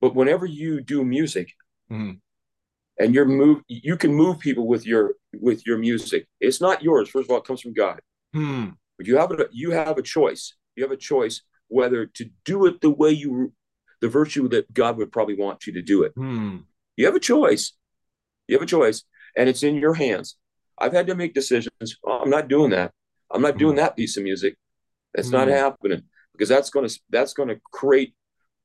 But 0.00 0.14
whenever 0.14 0.46
you 0.46 0.80
do 0.80 1.04
music 1.04 1.52
Mhm. 1.90 2.20
and 2.98 3.14
you're 3.14 3.24
move 3.24 3.62
you 3.68 3.96
can 3.96 4.14
move 4.14 4.38
people 4.38 4.66
with 4.66 4.86
your 4.86 5.14
with 5.34 5.66
your 5.66 5.78
music. 5.78 6.26
It's 6.40 6.60
not 6.60 6.82
yours. 6.82 7.08
First 7.08 7.26
of 7.26 7.30
all, 7.32 7.38
it 7.38 7.44
comes 7.44 7.60
from 7.60 7.74
God. 7.74 8.00
Hmm. 8.32 8.70
But 8.96 9.06
you 9.06 9.16
have 9.16 9.30
a 9.32 9.46
you 9.52 9.70
have 9.72 9.98
a 9.98 10.02
choice. 10.02 10.54
You 10.74 10.84
have 10.84 10.92
a 10.92 10.96
choice 10.96 11.42
whether 11.68 12.06
to 12.06 12.30
do 12.44 12.66
it 12.66 12.80
the 12.80 12.90
way 12.90 13.10
you 13.10 13.52
the 14.00 14.08
virtue 14.08 14.48
that 14.48 14.72
God 14.72 14.96
would 14.96 15.10
probably 15.10 15.34
want 15.34 15.66
you 15.66 15.72
to 15.74 15.82
do 15.82 16.02
it. 16.04 16.12
Hmm. 16.14 16.58
You 16.96 17.06
have 17.06 17.16
a 17.16 17.20
choice. 17.20 17.72
You 18.46 18.56
have 18.56 18.62
a 18.62 18.66
choice, 18.66 19.02
and 19.36 19.48
it's 19.48 19.62
in 19.62 19.76
your 19.76 19.94
hands. 19.94 20.36
I've 20.78 20.92
had 20.92 21.08
to 21.08 21.14
make 21.14 21.34
decisions. 21.34 21.70
Oh, 22.04 22.20
I'm 22.20 22.30
not 22.30 22.48
doing 22.48 22.70
that. 22.70 22.92
I'm 23.30 23.42
not 23.42 23.58
doing 23.58 23.76
that 23.76 23.96
piece 23.96 24.16
of 24.16 24.22
music. 24.22 24.56
That's 25.14 25.30
not 25.30 25.48
Hmm. 25.48 25.54
happening 25.54 26.02
because 26.32 26.48
that's 26.48 26.70
going 26.70 26.88
to 26.88 27.00
that's 27.10 27.34
going 27.34 27.48
to 27.48 27.60
create 27.72 28.14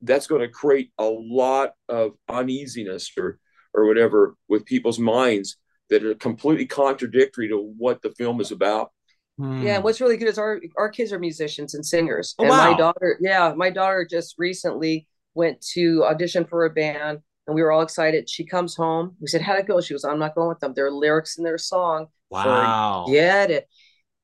that's 0.01 0.27
going 0.27 0.41
to 0.41 0.49
create 0.49 0.91
a 0.97 1.05
lot 1.05 1.71
of 1.89 2.11
uneasiness 2.29 3.11
or 3.17 3.39
or 3.73 3.85
whatever 3.87 4.35
with 4.47 4.65
people's 4.65 4.99
minds 4.99 5.57
that 5.89 6.03
are 6.05 6.13
completely 6.15 6.65
contradictory 6.67 7.47
to 7.49 7.57
what 7.57 8.01
the 8.01 8.11
film 8.11 8.39
is 8.39 8.51
about. 8.51 8.91
Hmm. 9.37 9.63
yeah. 9.63 9.75
And 9.75 9.83
what's 9.83 9.99
really 10.01 10.17
good 10.17 10.27
is 10.27 10.37
our 10.37 10.61
our 10.77 10.89
kids 10.89 11.11
are 11.11 11.19
musicians 11.19 11.73
and 11.73 11.85
singers. 11.85 12.35
Oh, 12.37 12.43
and 12.43 12.49
my 12.51 12.73
daughter, 12.77 13.17
yeah, 13.21 13.53
my 13.55 13.69
daughter 13.69 14.07
just 14.09 14.35
recently 14.37 15.07
went 15.33 15.59
to 15.73 16.03
audition 16.05 16.45
for 16.45 16.65
a 16.65 16.69
band, 16.69 17.19
and 17.47 17.55
we 17.55 17.61
were 17.63 17.71
all 17.71 17.81
excited. 17.81 18.29
She 18.29 18.45
comes 18.45 18.75
home. 18.75 19.15
We 19.19 19.27
said, 19.27 19.41
"How'd 19.41 19.59
it 19.59 19.67
go?" 19.67 19.81
She 19.81 19.93
goes, 19.93 20.03
"I'm 20.03 20.19
not 20.19 20.35
going 20.35 20.49
with 20.49 20.59
them. 20.59 20.73
There 20.75 20.85
are 20.85 20.91
lyrics 20.91 21.37
in 21.37 21.43
their 21.43 21.57
song. 21.57 22.07
wow. 22.29 23.05
Get 23.07 23.51
it." 23.51 23.67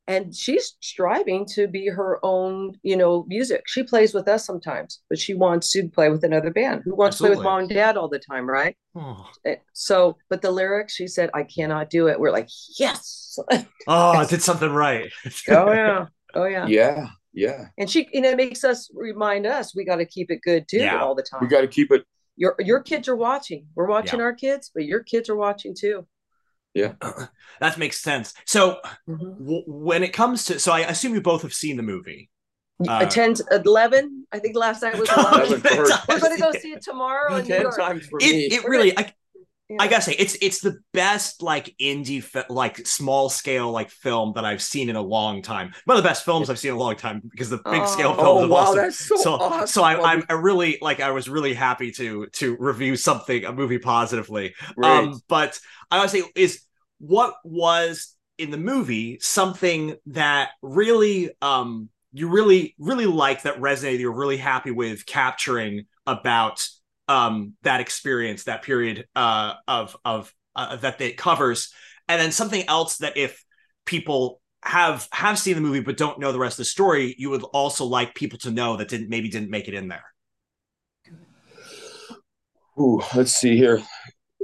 And 0.10 0.36
she's 0.36 0.76
striving 0.82 1.46
to 1.54 1.68
be 1.68 1.88
her 1.88 2.20
own, 2.24 2.74
you 2.82 2.98
know, 2.98 3.26
music. 3.28 3.62
She 3.68 3.84
plays 3.84 4.12
with 4.14 4.28
us 4.28 4.44
sometimes, 4.44 5.02
but 5.08 5.20
she 5.20 5.36
wants 5.36 5.72
to 5.74 5.88
play 5.88 6.10
with 6.10 6.24
another 6.24 6.50
band. 6.50 6.82
Who 6.84 6.96
wants 6.96 7.18
to 7.18 7.24
play 7.26 7.30
with 7.30 7.44
mom 7.44 7.60
and 7.60 7.70
dad 7.70 7.96
all 7.96 8.10
the 8.10 8.18
time, 8.18 8.50
right? 8.50 8.76
Oh. 8.96 9.30
Eh, 9.46 9.58
So, 9.74 10.18
but 10.28 10.42
the 10.42 10.50
lyrics, 10.50 10.96
she 10.96 11.06
said, 11.06 11.30
I 11.36 11.44
cannot 11.44 11.92
do 11.92 12.08
it. 12.08 12.20
We're 12.20 12.32
like, 12.32 12.50
yes. 12.80 13.38
Oh, 13.88 14.12
I 14.12 14.26
did 14.26 14.42
something 14.42 14.72
right. 14.72 15.12
Oh, 15.48 15.72
yeah. 15.72 16.08
Oh 16.34 16.46
yeah. 16.46 16.66
Yeah, 16.68 17.08
yeah. 17.32 17.66
And 17.78 17.90
she, 17.90 18.08
and 18.14 18.26
it 18.26 18.36
makes 18.36 18.64
us 18.64 18.90
remind 18.94 19.46
us 19.46 19.76
we 19.76 19.86
got 19.86 19.98
to 19.98 20.06
keep 20.06 20.32
it 20.32 20.42
good 20.44 20.68
too 20.68 20.80
Yeah. 20.80 21.00
all 21.02 21.14
the 21.16 21.24
time. 21.24 21.40
We 21.42 21.48
got 21.48 21.62
to 21.62 21.68
keep 21.68 21.92
it. 21.92 22.04
your 22.36 22.56
your 22.60 22.82
kids 22.82 23.08
are 23.08 23.16
watching. 23.16 23.68
We're 23.76 23.88
watching 23.88 24.22
our 24.22 24.34
kids, 24.34 24.72
but 24.74 24.86
your 24.86 25.04
kids 25.04 25.30
are 25.30 25.36
watching 25.36 25.76
too. 25.76 26.08
that 27.60 27.78
makes 27.78 28.00
sense. 28.02 28.34
So 28.46 28.80
w- 29.08 29.64
when 29.68 30.04
it 30.04 30.14
comes 30.14 30.46
to, 30.46 30.60
so 30.60 30.72
I 30.72 30.82
assume 30.82 31.14
you 31.14 31.22
both 31.22 31.42
have 31.42 31.54
seen 31.54 31.78
the 31.78 31.84
movie. 31.84 32.30
Uh, 32.88 33.06
10 33.06 33.34
to 33.36 33.44
11. 33.66 34.26
I 34.32 34.40
think 34.40 34.56
last 34.56 34.82
night 34.82 34.98
was 34.98 35.10
11. 35.12 35.48
Eleven 35.48 35.62
for. 35.62 35.86
We're 36.08 36.20
going 36.20 36.36
to 36.38 36.42
go 36.42 36.52
see 36.54 36.72
it 36.72 36.82
tomorrow 36.82 37.36
in 37.36 37.44
New 37.44 37.50
Ten 37.50 37.62
York. 37.64 37.78
times 37.78 38.08
for 38.08 38.18
me. 38.18 38.46
It, 38.46 38.54
it 38.54 38.64
really, 38.66 38.98
I, 38.98 39.14
Yeah. 39.70 39.78
I 39.80 39.88
gotta 39.88 40.02
say, 40.02 40.16
it's 40.18 40.36
it's 40.42 40.62
the 40.62 40.80
best 40.94 41.44
like 41.44 41.76
indie, 41.80 42.24
fi- 42.24 42.46
like 42.50 42.88
small 42.88 43.30
scale 43.30 43.72
like 43.72 43.92
film 43.92 44.34
that 44.36 44.44
I've 44.44 44.64
seen 44.64 44.90
in 44.90 44.96
a 44.96 45.02
long 45.02 45.44
time. 45.44 45.74
One 45.86 45.96
of 45.96 46.04
the 46.04 46.10
best 46.10 46.26
films 46.26 46.50
I've 46.50 46.58
seen 46.58 46.72
in 46.72 46.78
a 46.78 46.80
long 46.80 46.96
time 46.96 47.22
because 47.30 47.50
the 47.52 47.62
big 47.70 47.86
scale 47.88 48.16
Oh. 48.18 48.40
films 48.40 48.44
oh 48.46 48.48
wow, 48.48 48.56
also 48.56 48.76
that's 48.76 48.98
so, 48.98 49.16
so 49.16 49.34
awesome. 49.36 49.68
so 49.68 49.84
I, 49.84 50.14
I'm 50.14 50.24
I 50.28 50.34
really 50.34 50.80
like 50.82 51.00
I 51.02 51.12
was 51.12 51.30
really 51.30 51.54
happy 51.54 51.92
to 51.94 52.26
to 52.28 52.58
review 52.60 52.96
something 52.96 53.46
a 53.46 53.52
movie 53.54 53.78
positively. 53.80 54.56
Great. 54.76 54.90
Um, 54.90 55.22
but 55.28 55.60
I 55.92 56.00
would 56.00 56.10
say 56.10 56.24
is 56.36 56.62
what 57.00 57.36
was 57.44 58.16
in 58.38 58.52
the 58.52 58.58
movie 58.58 59.20
something 59.22 59.96
that 60.08 60.50
really 60.62 61.30
um 61.42 61.90
you 62.12 62.28
really 62.30 62.74
really 62.80 63.06
like 63.06 63.44
that 63.44 63.60
resonated 63.60 64.00
you're 64.00 64.12
really 64.12 64.38
happy 64.38 64.72
with 64.72 65.06
capturing 65.06 65.86
about 66.08 66.68
um 67.10 67.54
that 67.64 67.82
experience 67.82 68.46
that 68.46 68.62
period 68.62 69.06
uh 69.16 69.56
of 69.68 69.98
of 70.06 70.34
uh, 70.56 70.78
that 70.78 71.02
it 71.02 71.18
covers 71.18 71.74
and 72.08 72.22
then 72.22 72.32
something 72.32 72.64
else 72.68 72.98
that 72.98 73.18
if 73.18 73.44
people 73.86 74.42
have 74.64 75.08
have 75.12 75.38
seen 75.38 75.56
the 75.56 75.62
movie 75.62 75.82
but 75.82 75.98
don't 75.98 76.20
know 76.20 76.32
the 76.32 76.40
rest 76.40 76.54
of 76.54 76.60
the 76.60 76.66
story 76.66 77.16
you 77.18 77.30
would 77.30 77.44
also 77.44 77.84
like 77.86 78.16
people 78.16 78.40
to 78.40 78.52
know 78.52 78.78
that 78.78 78.88
didn't 78.88 79.10
maybe 79.10 79.28
didn't 79.30 79.50
make 79.50 79.68
it 79.68 79.74
in 79.74 79.90
there 79.90 80.06
Ooh, 82.80 83.02
let's 83.14 83.34
see 83.34 83.58
here, 83.58 83.84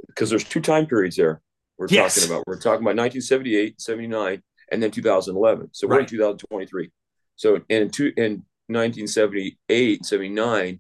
because 0.08 0.30
there's 0.30 0.44
two 0.44 0.60
time 0.60 0.88
periods 0.88 1.16
there 1.16 1.42
we're 1.78 1.88
Yes. 1.90 2.16
talking 2.16 2.32
about. 2.32 2.44
We're 2.48 2.56
talking 2.56 2.84
about 2.84 2.98
1978, 2.98 3.80
79, 3.82 4.42
and 4.72 4.84
then 4.84 4.92
2011. 4.92 5.70
So 5.72 5.88
we're 5.88 6.00
in 6.00 6.06
2023. 6.06 6.92
So 7.36 7.62
in 7.70 7.90
two 7.90 8.12
in 8.18 8.44
1978, 8.68 10.06
79, 10.06 10.80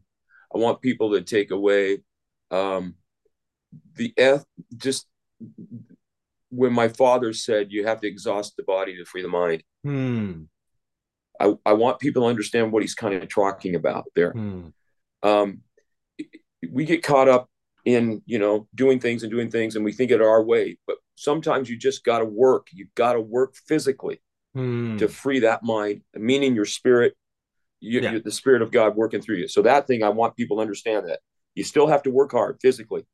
I 0.55 0.59
want 0.59 0.81
people 0.81 1.11
to 1.13 1.21
take 1.21 1.51
away 1.51 1.99
um, 2.51 2.95
the 3.95 4.13
eth 4.17 4.45
just 4.77 5.07
when 6.49 6.71
my 6.71 6.87
father 6.87 7.33
said 7.33 7.71
you 7.71 7.85
have 7.85 7.99
to 8.01 8.07
exhaust 8.07 8.55
the 8.55 8.63
body 8.63 8.95
to 8.97 9.05
free 9.05 9.21
the 9.21 9.27
mind. 9.27 9.63
hmm. 9.83 10.43
I, 11.37 11.53
I 11.65 11.73
want 11.73 11.99
people 11.99 12.21
to 12.21 12.29
understand 12.29 12.71
what 12.71 12.81
he's 12.81 12.95
kind 12.95 13.13
of 13.21 13.27
talking 13.27 13.75
about 13.75 14.05
there. 14.15 14.31
Hmm. 14.31 14.67
um, 15.21 15.61
we 16.71 16.85
get 16.85 17.03
caught 17.03 17.27
up 17.27 17.49
in 17.83 18.21
you 18.25 18.39
know 18.39 18.67
doing 18.73 18.99
things 18.99 19.21
and 19.23 19.31
doing 19.31 19.51
things 19.51 19.75
and 19.75 19.83
we 19.85 19.91
think 19.91 20.09
it 20.09 20.21
our 20.21 20.41
way 20.41 20.77
but 20.87 20.95
sometimes 21.15 21.69
you 21.69 21.77
just 21.77 22.03
got 22.03 22.19
to 22.19 22.25
work 22.25 22.67
you 22.71 22.87
got 22.95 23.13
to 23.13 23.21
work 23.21 23.55
physically 23.67 24.21
Hmm. 24.55 24.95
to 24.97 25.09
free 25.09 25.39
that 25.41 25.61
mind 25.63 26.01
meaning 26.15 26.55
your 26.55 26.65
spirit 26.65 27.15
you, 27.79 27.99
Yeah. 28.01 28.11
you- 28.13 28.21
the 28.21 28.31
spirit 28.31 28.61
of 28.61 28.71
god 28.71 28.95
working 28.95 29.21
through 29.21 29.37
you. 29.37 29.47
So 29.47 29.61
that 29.63 29.87
thing 29.87 30.03
i 30.03 30.09
want 30.09 30.35
people 30.35 30.57
to 30.57 30.61
understand 30.61 31.07
that 31.07 31.19
you 31.55 31.63
still 31.63 31.87
have 31.87 32.03
to 32.03 32.11
work 32.11 32.31
hard 32.31 32.57
physically. 32.61 33.05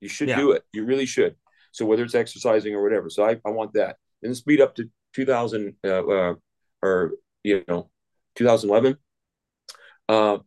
You 0.00 0.08
should 0.08 0.28
Yeah. 0.28 0.36
do 0.36 0.52
it. 0.52 0.62
You 0.72 0.84
really 0.84 1.06
should. 1.06 1.36
So 1.72 1.86
whether 1.86 2.02
it's 2.04 2.14
exercising 2.14 2.74
or 2.74 2.82
whatever. 2.82 3.08
So 3.10 3.24
i, 3.24 3.40
I 3.44 3.50
want 3.50 3.72
that. 3.74 3.96
And 4.22 4.36
speed 4.36 4.60
up 4.60 4.74
to 4.76 4.90
2000 5.14 5.76
uh, 5.84 5.88
uh, 6.06 6.34
or 6.82 7.12
you 7.44 7.64
know 7.68 7.90
2011 8.34 8.96
uh, 10.08 10.38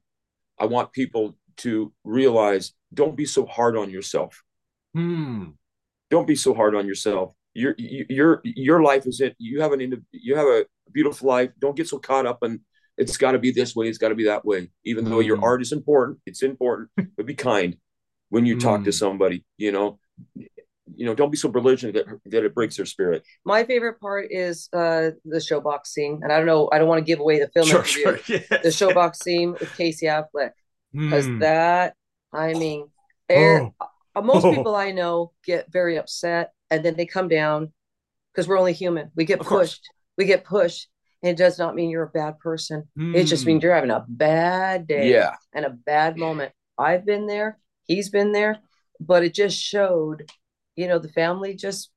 i 0.59 0.65
want 0.65 0.91
people 0.91 1.37
to 1.57 1.91
realize 2.03 2.73
don't 2.93 3.15
be 3.17 3.25
so 3.25 3.45
hard 3.45 3.75
on 3.77 3.89
yourself. 3.89 4.43
Hmm. 4.93 5.49
don't 6.09 6.27
be 6.27 6.35
so 6.35 6.53
hard 6.53 6.73
on 6.75 6.87
yourself. 6.87 7.33
Your 7.53 7.75
your 7.77 8.41
your 8.43 8.81
life 8.81 9.05
is 9.05 9.21
it 9.21 9.35
you 9.37 9.61
have 9.61 9.71
an 9.73 9.81
you 10.11 10.35
have 10.35 10.47
a 10.47 10.65
beautiful 10.91 11.27
life. 11.27 11.51
Don't 11.59 11.75
get 11.75 11.87
so 11.87 11.99
caught 11.99 12.25
up 12.25 12.39
in 12.43 12.61
it's 13.01 13.17
got 13.17 13.31
to 13.31 13.39
be 13.39 13.51
this 13.51 13.75
way 13.75 13.87
it's 13.89 13.97
got 14.03 14.09
to 14.09 14.15
be 14.15 14.25
that 14.25 14.43
way 14.45 14.69
even 14.85 15.05
though 15.09 15.19
your 15.29 15.37
Mm. 15.37 15.43
art 15.49 15.61
is 15.61 15.71
important 15.71 16.19
it's 16.25 16.43
important 16.43 16.89
but 17.15 17.25
be 17.25 17.33
kind 17.35 17.77
when 18.29 18.45
you 18.45 18.59
talk 18.59 18.83
to 18.83 18.89
Mm. 18.91 18.99
somebody 19.03 19.37
you 19.57 19.71
know 19.71 19.87
you 20.99 21.05
know 21.05 21.15
don't 21.15 21.31
be 21.31 21.37
so 21.37 21.49
belligerent 21.49 21.93
that, 21.95 22.05
that 22.25 22.43
it 22.43 22.53
breaks 22.53 22.75
their 22.77 22.85
spirit 22.85 23.23
My 23.45 23.63
favorite 23.63 23.99
part 24.01 24.25
is 24.31 24.67
uh, 24.73 25.11
the 25.33 25.37
showbox 25.37 25.87
scene. 25.87 26.19
And 26.23 26.31
I 26.33 26.37
don't 26.37 26.45
know, 26.47 26.67
I 26.73 26.77
don't 26.79 26.87
want 26.91 26.99
to 26.99 27.09
give 27.11 27.19
away 27.19 27.39
the 27.39 27.47
film 27.55 27.67
Sure, 27.67 27.79
interview. 27.81 28.03
sure. 28.03 28.19
Yes. 28.51 28.63
The 28.65 28.73
showbox 28.79 29.15
scene 29.17 29.51
with 29.59 29.71
Casey 29.77 30.07
Affleck. 30.07 30.51
Because 30.91 31.27
Hmm. 31.27 31.39
that, 31.39 31.93
I 32.33 32.53
mean, 32.53 32.89
air, 33.29 33.61
Oh. 33.79 33.89
uh, 34.15 34.21
most 34.21 34.43
Oh. 34.45 34.53
people 34.53 34.75
I 34.75 34.91
know 34.91 35.31
get 35.45 35.71
very 35.71 35.97
upset 35.97 36.51
and 36.71 36.83
then 36.83 36.95
they 36.95 37.05
come 37.05 37.27
down 37.29 37.71
because 38.33 38.47
we're 38.47 38.57
only 38.59 38.73
human. 38.73 39.11
We 39.15 39.23
get 39.25 39.39
Of 39.39 39.45
course. 39.45 39.69
pushed. 39.77 39.83
We 40.17 40.25
get 40.25 40.43
pushed. 40.43 40.89
It 41.21 41.37
does 41.37 41.59
not 41.59 41.75
mean 41.75 41.89
you're 41.89 42.03
a 42.03 42.09
bad 42.09 42.39
person. 42.39 42.87
It 43.13 43.25
just 43.25 43.43
Hmm. 43.43 43.49
means 43.51 43.63
you're 43.63 43.75
having 43.75 43.91
a 43.91 44.05
bad 44.07 44.87
day 44.87 45.09
yeah 45.09 45.35
and 45.53 45.65
a 45.65 45.69
bad 45.69 46.17
moment. 46.17 46.53
I've 46.77 47.05
been 47.05 47.27
there, 47.27 47.59
he's 47.83 48.09
been 48.09 48.31
there, 48.31 48.59
but 48.99 49.23
it 49.23 49.33
just 49.33 49.59
showed, 49.59 50.29
you 50.75 50.87
know, 50.87 50.99
the 50.99 51.09
family 51.09 51.55
just 51.55 51.91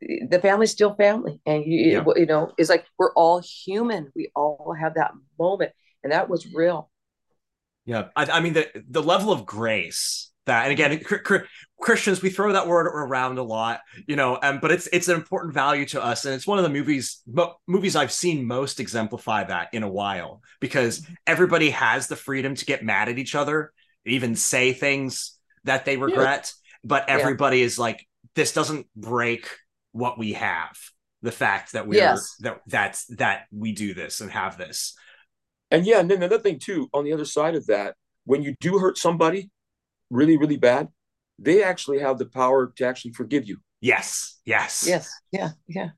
the 0.00 0.38
family's 0.40 0.70
still 0.72 0.94
family. 0.94 1.40
And 1.46 1.64
you 1.64 1.92
Yeah. 1.92 2.04
you 2.16 2.26
know, 2.26 2.52
it's 2.58 2.70
like 2.70 2.86
we're 2.98 3.12
all 3.14 3.40
human. 3.40 4.12
We 4.14 4.30
all 4.34 4.74
have 4.78 4.94
that 4.94 5.12
moment. 5.38 5.72
And 6.02 6.12
that 6.12 6.28
was 6.28 6.52
real. 6.52 6.90
Yeah, 7.84 8.08
I, 8.16 8.24
I 8.26 8.40
mean 8.40 8.54
the 8.54 8.68
the 8.88 9.02
level 9.02 9.32
of 9.32 9.44
grace 9.44 10.30
that, 10.46 10.64
and 10.64 10.72
again, 10.72 11.02
Christians 11.80 12.22
we 12.22 12.30
throw 12.30 12.52
that 12.52 12.66
word 12.66 12.86
around 12.86 13.38
a 13.38 13.42
lot, 13.42 13.80
you 14.06 14.16
know, 14.16 14.38
um, 14.42 14.58
but 14.60 14.70
it's 14.70 14.86
it's 14.88 15.08
an 15.08 15.16
important 15.16 15.54
value 15.54 15.84
to 15.86 16.02
us, 16.02 16.24
and 16.24 16.34
it's 16.34 16.46
one 16.46 16.58
of 16.58 16.64
the 16.64 16.70
movies 16.70 17.22
mo- 17.26 17.56
movies 17.66 17.96
I've 17.96 18.12
seen 18.12 18.46
most 18.46 18.80
exemplify 18.80 19.44
that 19.44 19.68
in 19.72 19.82
a 19.82 19.88
while 19.88 20.42
because 20.60 21.06
everybody 21.26 21.70
has 21.70 22.06
the 22.06 22.16
freedom 22.16 22.54
to 22.54 22.64
get 22.64 22.84
mad 22.84 23.08
at 23.08 23.18
each 23.18 23.34
other, 23.34 23.72
even 24.04 24.34
say 24.36 24.72
things 24.72 25.38
that 25.64 25.84
they 25.84 25.96
regret, 25.96 26.52
but 26.82 27.04
Yeah. 27.08 27.14
everybody 27.18 27.62
is 27.62 27.78
like, 27.78 28.06
this 28.34 28.52
doesn't 28.52 28.86
break 28.96 29.48
what 29.92 30.18
we 30.18 30.34
have. 30.34 30.76
The 31.22 31.32
fact 31.32 31.72
that 31.72 31.86
we're 31.86 31.94
Yes. 31.96 32.36
that 32.40 32.60
that's 32.66 33.06
that 33.16 33.46
we 33.50 33.72
do 33.72 33.94
this 33.94 34.20
and 34.20 34.30
have 34.30 34.58
this. 34.58 34.94
and 35.70 35.86
yeah 35.86 35.98
and 35.98 36.10
then 36.10 36.18
another 36.18 36.38
thing 36.38 36.58
too 36.58 36.88
on 36.92 37.04
the 37.04 37.12
other 37.14 37.24
side 37.24 37.54
of 37.54 37.66
that 37.66 37.94
when 38.26 38.42
you 38.42 38.54
do 38.60 38.78
hurt 38.78 38.98
somebody 38.98 39.50
really 40.14 40.36
really 40.36 40.56
bad 40.56 40.88
they 41.38 41.62
actually 41.64 41.98
have 41.98 42.18
the 42.18 42.26
power 42.26 42.72
to 42.76 42.86
actually 42.86 43.12
forgive 43.12 43.44
you 43.46 43.58
Yes, 43.80 44.40
yes, 44.46 44.86
Yes. 44.88 45.12
Yeah. 45.30 45.50
Yeah. 45.68 45.90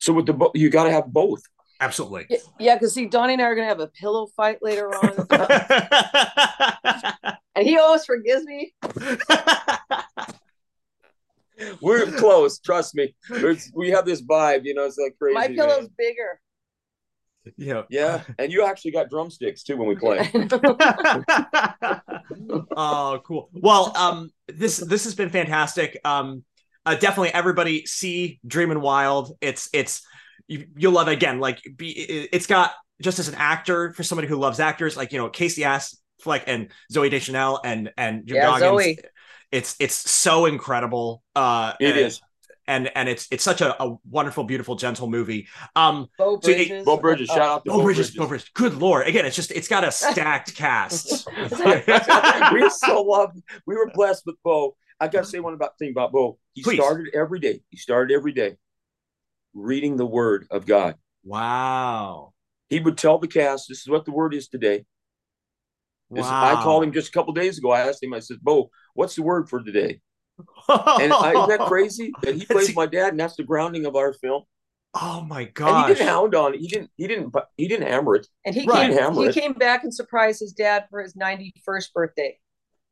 so 0.00 0.12
with 0.12 0.26
the 0.26 0.50
you 0.54 0.68
got 0.68 0.84
to 0.84 0.90
have 0.90 1.06
both 1.06 1.42
absolutely. 1.80 2.26
Yeah, 2.28 2.38
yeah, 2.58 2.74
because 2.74 2.92
see, 2.94 3.06
Donnie 3.06 3.34
and 3.34 3.42
I 3.42 3.44
are 3.46 3.54
gonna 3.54 3.68
have 3.68 3.78
a 3.78 3.86
pillow 3.86 4.26
fight 4.36 4.58
later 4.62 4.88
on. 4.88 5.26
and 7.54 7.66
he 7.68 7.78
always 7.78 8.04
forgives 8.04 8.42
me. 8.44 8.74
we're 11.80 12.06
close 12.12 12.58
trust 12.58 12.96
me 12.96 13.14
There's, 13.30 13.70
we 13.76 13.90
have 13.90 14.04
this 14.04 14.20
vibe 14.22 14.62
you 14.64 14.74
know 14.74 14.84
it's 14.84 14.98
like 14.98 15.16
crazy 15.18 15.34
My 15.34 15.46
man. 15.46 15.56
pillow's 15.56 15.88
bigger. 15.96 16.40
Yeah. 17.56 17.82
yeah 17.90 18.22
and 18.38 18.52
you 18.52 18.64
actually 18.64 18.92
got 18.92 19.10
drumsticks 19.10 19.64
too 19.64 19.76
when 19.76 19.88
we 19.88 19.96
play 19.96 20.30
oh, 22.76 23.20
cool. 23.24 23.50
Well, 23.52 23.96
um, 23.96 24.30
this 24.48 24.78
this 24.78 25.04
has 25.04 25.14
been 25.14 25.30
fantastic. 25.30 25.98
Um, 26.04 26.44
uh, 26.84 26.94
definitely 26.94 27.32
everybody 27.34 27.86
see 27.86 28.40
Dreamin' 28.46 28.80
Wild. 28.80 29.36
It's 29.40 29.68
it's 29.72 30.02
you, 30.48 30.66
you'll 30.76 30.92
love 30.92 31.08
it 31.08 31.12
again. 31.12 31.40
Like 31.40 31.60
be 31.76 31.90
it- 31.90 32.30
it's 32.32 32.46
got 32.46 32.72
just 33.00 33.18
as 33.18 33.28
an 33.28 33.34
actor 33.36 33.92
for 33.92 34.02
somebody 34.02 34.28
who 34.28 34.36
loves 34.36 34.60
actors, 34.60 34.96
like 34.96 35.12
you 35.12 35.18
know 35.18 35.28
Casey 35.28 35.64
Ass 35.64 35.96
Affleck 36.22 36.44
and 36.46 36.70
Zooey 36.92 37.10
Deschanel 37.10 37.60
and 37.64 37.90
and 37.96 38.26
Jim 38.26 38.36
Yeah, 38.36 38.58
Goggins. 38.58 38.82
Zooey. 38.82 38.96
It's 39.50 39.76
it's 39.80 40.10
so 40.10 40.46
incredible. 40.46 41.22
Uh, 41.36 41.74
It 41.80 41.90
and, 41.90 41.98
is. 42.06 42.20
And 42.72 42.90
and 42.96 43.08
it's 43.08 43.28
it's 43.30 43.44
such 43.44 43.60
a, 43.60 43.80
a 43.82 43.96
wonderful, 44.08 44.44
beautiful, 44.44 44.76
gentle 44.76 45.08
movie. 45.08 45.46
Um, 45.76 46.08
Beau 46.18 46.40
So 46.42 46.50
it- 46.50 46.56
Bridges. 46.68 46.84
Beau 46.86 46.96
Bridges, 46.96 47.28
Oh, 47.30 47.34
shout 47.34 47.48
out 47.48 47.64
to 47.66 47.70
Beau 47.70 47.82
Bridges, 47.82 48.10
Beau 48.12 48.26
Bridges. 48.26 48.48
Good 48.54 48.74
lord! 48.74 49.06
Again, 49.06 49.26
it's 49.26 49.36
just 49.36 49.50
it's 49.52 49.68
got 49.68 49.84
a 49.84 49.92
stacked 49.92 50.54
cast. 50.62 51.28
we 52.52 52.70
so 52.70 53.02
love. 53.02 53.30
We 53.66 53.74
were 53.76 53.90
blessed 53.94 54.24
with 54.26 54.36
Beau. 54.42 54.74
I 54.98 55.08
got 55.08 55.24
to 55.24 55.26
say 55.26 55.38
one 55.40 55.52
about 55.54 55.76
thing 55.78 55.90
about 55.90 56.12
Beau. 56.12 56.38
He 56.54 56.62
Please. 56.62 56.76
started 56.80 57.08
every 57.14 57.40
day. 57.40 57.60
He 57.70 57.76
started 57.76 58.14
every 58.14 58.32
day 58.32 58.56
reading 59.54 59.96
the 59.96 60.06
Word 60.06 60.46
of 60.50 60.64
God. 60.66 60.94
wow. 61.24 62.32
He 62.70 62.80
would 62.80 62.96
tell 62.96 63.18
the 63.18 63.28
cast, 63.28 63.68
"This 63.68 63.80
is 63.82 63.88
what 63.88 64.06
the 64.06 64.12
Word 64.12 64.32
is 64.34 64.48
today." 64.48 64.86
This- 66.10 66.24
Wow. 66.24 66.58
I 66.58 66.62
called 66.62 66.84
him 66.84 66.92
just 66.92 67.08
a 67.08 67.12
couple 67.12 67.34
days 67.34 67.58
ago. 67.58 67.70
I 67.70 67.80
asked 67.88 68.02
him. 68.02 68.14
I 68.14 68.20
said, 68.20 68.38
"Beau, 68.40 68.70
what's 68.94 69.14
the 69.14 69.22
word 69.22 69.48
for 69.50 69.62
today?" 69.62 70.00
And 70.68 71.12
I, 71.12 71.32
isn't 71.32 71.48
that 71.48 71.60
crazy 71.68 72.12
that 72.22 72.34
he 72.34 72.44
plays 72.46 72.74
my 72.74 72.86
dad, 72.86 73.08
and 73.10 73.20
that's 73.20 73.36
the 73.36 73.42
grounding 73.44 73.86
of 73.86 73.96
our 73.96 74.12
film. 74.14 74.42
Oh 74.94 75.22
my 75.26 75.44
god! 75.44 75.88
he 75.88 75.94
didn't 75.94 76.06
hound 76.06 76.34
on 76.34 76.54
it. 76.54 76.60
He 76.60 76.68
didn't. 76.68 76.90
He 76.96 77.06
didn't. 77.06 77.30
but 77.30 77.48
He 77.56 77.66
didn't 77.68 77.88
hammer 77.88 78.16
it. 78.16 78.26
And 78.44 78.54
he 78.54 78.66
Right. 78.66 78.92
came 78.94 79.14
he 79.14 79.24
it. 79.26 79.34
came 79.34 79.52
back 79.54 79.84
and 79.84 79.94
surprised 79.94 80.40
his 80.40 80.52
dad 80.52 80.84
for 80.90 81.00
his 81.02 81.14
91st 81.14 81.92
birthday, 81.94 82.38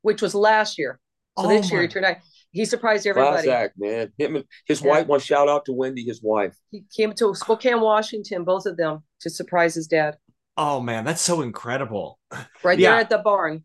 which 0.03 0.23
was 0.23 0.35
last 0.35 0.79
year. 0.79 0.99
So 1.39 1.45
Oh 1.45 1.49
this 1.49 1.71
year 1.71 1.83
he 1.83 1.89
turned 1.89 2.07
out 2.07 2.17
he 2.53 2.65
surprised 2.65 3.05
Class 3.05 3.17
everybody. 3.45 3.51
act, 3.51 3.75
man. 3.79 4.13
Him 4.19 4.37
and 4.37 4.45
his 4.67 4.81
Yeah. 4.83 4.89
wife. 4.89 5.07
One 5.07 5.21
shout 5.21 5.49
out 5.49 5.67
to 5.67 5.73
Wendy, 5.73 6.03
his 6.05 6.23
wife. 6.23 6.57
He 6.71 6.85
came 6.97 7.13
to 7.15 7.35
Spokane, 7.35 7.81
Washington, 7.81 8.45
both 8.45 8.67
of 8.67 8.77
them, 8.77 9.05
to 9.21 9.31
surprise 9.31 9.75
his 9.75 9.87
dad. 9.87 10.17
Oh 10.57 10.81
man, 10.81 11.05
that's 11.05 11.23
so 11.23 11.43
incredible. 11.43 12.19
Right 12.65 12.79
Yeah. 12.79 12.93
there 12.93 13.01
at 13.01 13.11
the 13.11 13.19
barn. 13.19 13.65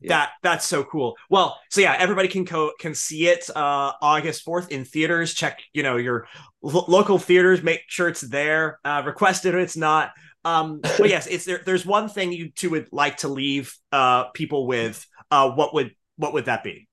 Yeah. 0.00 0.10
That 0.10 0.30
that's 0.42 0.66
so 0.66 0.84
cool. 0.84 1.16
Well, 1.30 1.58
so 1.70 1.80
yeah, 1.80 1.96
everybody 1.98 2.28
can 2.28 2.44
co- 2.44 2.72
can 2.78 2.94
see 2.94 3.26
it 3.28 3.48
uh 3.56 3.92
August 4.02 4.44
4th 4.44 4.70
in 4.70 4.84
theaters. 4.84 5.32
Check, 5.34 5.60
you 5.72 5.82
know, 5.82 5.96
your 5.96 6.26
lo- 6.62 6.84
local 6.88 7.18
theaters, 7.18 7.62
make 7.62 7.80
sure 7.88 8.08
it's 8.08 8.20
there. 8.20 8.78
Uh 8.84 9.02
request 9.04 9.46
it 9.46 9.54
if 9.54 9.60
it's 9.60 9.76
not. 9.76 10.12
Um 10.44 10.84
but 11.00 11.08
yes, 11.08 11.26
it's 11.26 11.46
there 11.46 11.62
there's 11.64 11.86
one 11.86 12.08
thing 12.08 12.32
you 12.32 12.50
two 12.50 12.70
would 12.70 12.88
like 12.92 13.18
to 13.18 13.28
leave 13.28 13.74
uh 13.92 14.24
people 14.34 14.66
with. 14.66 15.06
Uh 15.30 15.50
what 15.52 15.72
would 15.74 15.92
what 16.16 16.34
would 16.34 16.44
that 16.46 16.62
be? 16.62 16.86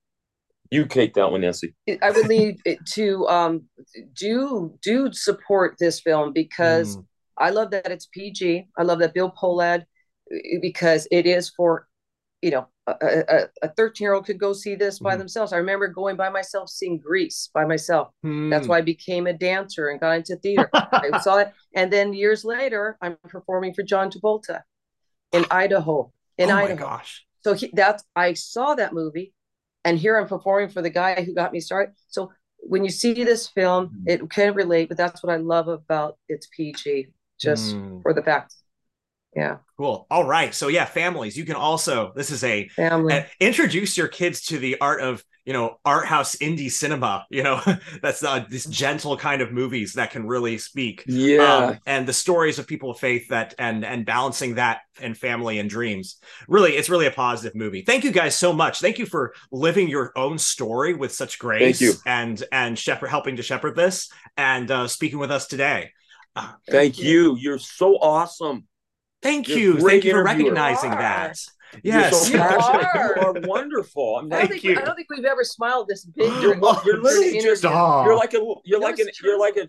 You 0.70 0.86
take 0.86 1.14
that 1.14 1.30
one, 1.30 1.42
nancy 1.42 1.74
I 2.00 2.10
would 2.10 2.26
leave 2.26 2.60
it 2.64 2.84
to 2.94 3.26
um 3.28 3.64
do 4.14 4.78
do 4.82 5.12
support 5.12 5.76
this 5.78 6.00
film 6.00 6.32
because 6.32 6.96
Mm, 6.96 7.04
I 7.36 7.50
love 7.50 7.70
that 7.72 7.90
it's 7.90 8.06
PG. 8.06 8.68
I 8.78 8.82
love 8.82 9.00
that 9.00 9.14
Bill 9.14 9.32
Pohlad 9.32 9.84
because 10.60 11.08
it 11.10 11.26
is 11.26 11.50
for, 11.50 11.88
you 12.42 12.50
know, 12.52 12.68
a- 12.86 13.48
a 13.62 13.68
13 13.68 14.04
year 14.04 14.14
old 14.14 14.26
could 14.26 14.38
go 14.38 14.52
see 14.52 14.74
this 14.74 14.98
by 14.98 15.14
Mhm. 15.14 15.18
themselves. 15.18 15.52
I 15.52 15.58
remember 15.58 15.88
going 15.88 16.16
by 16.16 16.28
myself, 16.30 16.68
seeing 16.68 16.98
Grease 16.98 17.48
by 17.54 17.64
myself. 17.64 18.08
That's 18.22 18.66
hmm. 18.66 18.70
why 18.70 18.78
I 18.78 18.82
became 18.82 19.26
a 19.26 19.32
dancer 19.32 19.88
and 19.88 20.00
got 20.00 20.16
into 20.16 20.36
theater. 20.36 20.68
I 20.72 21.18
saw 21.20 21.38
it. 21.38 21.52
And 21.74 21.92
then 21.92 22.12
years 22.12 22.44
later, 22.44 22.98
I'm 23.00 23.16
performing 23.28 23.74
for 23.74 23.82
John 23.82 24.10
Travolta 24.10 24.62
in 25.32 25.44
Idaho. 25.50 26.12
In 26.38 26.50
oh 26.50 26.54
my 26.54 26.64
Idaho. 26.64 26.84
gosh. 26.84 27.24
So 27.44 27.54
he, 27.54 27.70
that's 27.72 28.04
I 28.16 28.34
saw 28.34 28.74
that 28.74 28.92
movie, 28.92 29.32
and 29.84 29.98
here 29.98 30.18
I'm 30.18 30.28
performing 30.28 30.68
for 30.70 30.82
the 30.82 30.90
guy 30.90 31.22
who 31.22 31.34
got 31.34 31.52
me 31.52 31.60
started. 31.60 31.94
So 32.08 32.32
when 32.58 32.84
you 32.84 32.90
see 32.90 33.12
this 33.24 33.48
film, 33.48 33.88
Mhm. 33.88 34.08
it 34.08 34.30
can 34.30 34.54
relate, 34.54 34.88
but 34.88 34.96
that's 34.96 35.22
what 35.22 35.32
I 35.32 35.36
love 35.36 35.68
about 35.68 36.18
it's 36.28 36.46
PG, 36.56 37.08
just 37.38 37.74
Mm, 37.76 38.02
for 38.02 38.14
the 38.14 38.22
fact. 38.22 38.54
Yeah, 39.34 39.58
cool. 39.78 40.06
All 40.10 40.24
right. 40.26 40.54
So 40.54 40.68
yeah, 40.68 40.84
families, 40.84 41.36
you 41.36 41.44
can 41.44 41.56
also 41.56 42.12
this 42.14 42.30
is 42.30 42.44
a 42.44 42.68
family. 42.68 43.14
uh, 43.14 43.22
introduce 43.40 43.96
your 43.96 44.08
kids 44.08 44.42
to 44.46 44.58
the 44.58 44.78
art 44.80 45.00
of 45.00 45.24
you 45.44 45.52
know 45.52 45.76
art 45.84 46.06
house 46.06 46.36
indie 46.36 46.70
cinema 46.70 47.26
you 47.28 47.42
know 47.42 47.60
that's 48.02 48.22
uh, 48.22 48.44
this 48.48 48.64
gentle 48.66 49.16
kind 49.16 49.42
of 49.42 49.50
movies 49.50 49.94
that 49.94 50.12
can 50.12 50.24
really 50.24 50.56
speak 50.56 51.02
Yeah. 51.08 51.56
um, 51.56 51.78
and 51.84 52.06
the 52.06 52.12
stories 52.12 52.60
of 52.60 52.68
people 52.68 52.92
of 52.92 53.00
faith 53.00 53.26
that 53.30 53.52
and 53.58 53.84
and 53.84 54.06
balancing 54.06 54.54
that 54.54 54.82
and 55.00 55.18
family 55.18 55.58
and 55.58 55.68
dreams 55.68 56.18
really 56.46 56.76
it's 56.76 56.88
really 56.88 57.06
a 57.06 57.10
positive 57.10 57.56
movie 57.56 57.82
thank 57.82 58.04
you 58.04 58.12
guys 58.12 58.36
so 58.36 58.52
much 58.52 58.80
thank 58.80 59.00
you 59.00 59.06
for 59.06 59.32
living 59.50 59.88
your 59.88 60.12
own 60.14 60.38
story 60.38 60.94
with 60.94 61.10
such 61.12 61.40
grace 61.40 61.80
Thank 61.80 61.80
you. 61.80 61.94
and 62.06 62.44
and 62.52 62.78
shepherd 62.78 63.08
helping 63.08 63.34
to 63.36 63.42
shepherd 63.42 63.74
this 63.74 64.12
and 64.36 64.70
uh 64.70 64.86
speaking 64.86 65.18
with 65.18 65.32
us 65.32 65.48
today 65.48 65.90
Uh, 66.36 66.52
Thank 66.70 66.98
you. 66.98 67.36
You're 67.36 67.58
so 67.58 67.96
awesome. 67.98 68.64
Thank 69.22 69.48
You're 69.48 69.58
you 69.58 69.80
thank 69.80 70.04
you 70.04 70.12
for 70.12 70.22
recognizing 70.24 70.90
that 70.90 71.38
yes 71.82 72.12
You're 72.12 72.12
so 72.12 72.36
You 72.36 72.42
are. 72.42 73.16
You 73.16 73.22
are 73.22 73.48
wonderful. 73.48 74.18
I'm 74.18 74.26
I 74.26 74.28
don't, 74.28 74.38
Thank 74.40 74.50
think 74.50 74.64
you. 74.64 74.78
I 74.78 74.84
don't 74.84 74.94
think 74.94 75.08
we've 75.10 75.24
ever 75.24 75.42
smiled 75.44 75.88
this 75.88 76.04
big. 76.16 76.30
You're 76.30 76.40
during- 76.40 76.60
wel- 76.60 76.82
you're 76.84 77.00
literally 77.02 77.38
an 77.38 77.42
just- 77.44 77.64
Aw. 77.64 78.04
You're 78.04 78.16
like 78.16 78.34
a 78.34 78.38
you're 78.64 78.80
No, 78.80 78.86
like 78.86 78.98
an 78.98 79.08
it's 79.08 79.22
you're 79.22 79.38
like 79.38 79.56
a 79.56 79.66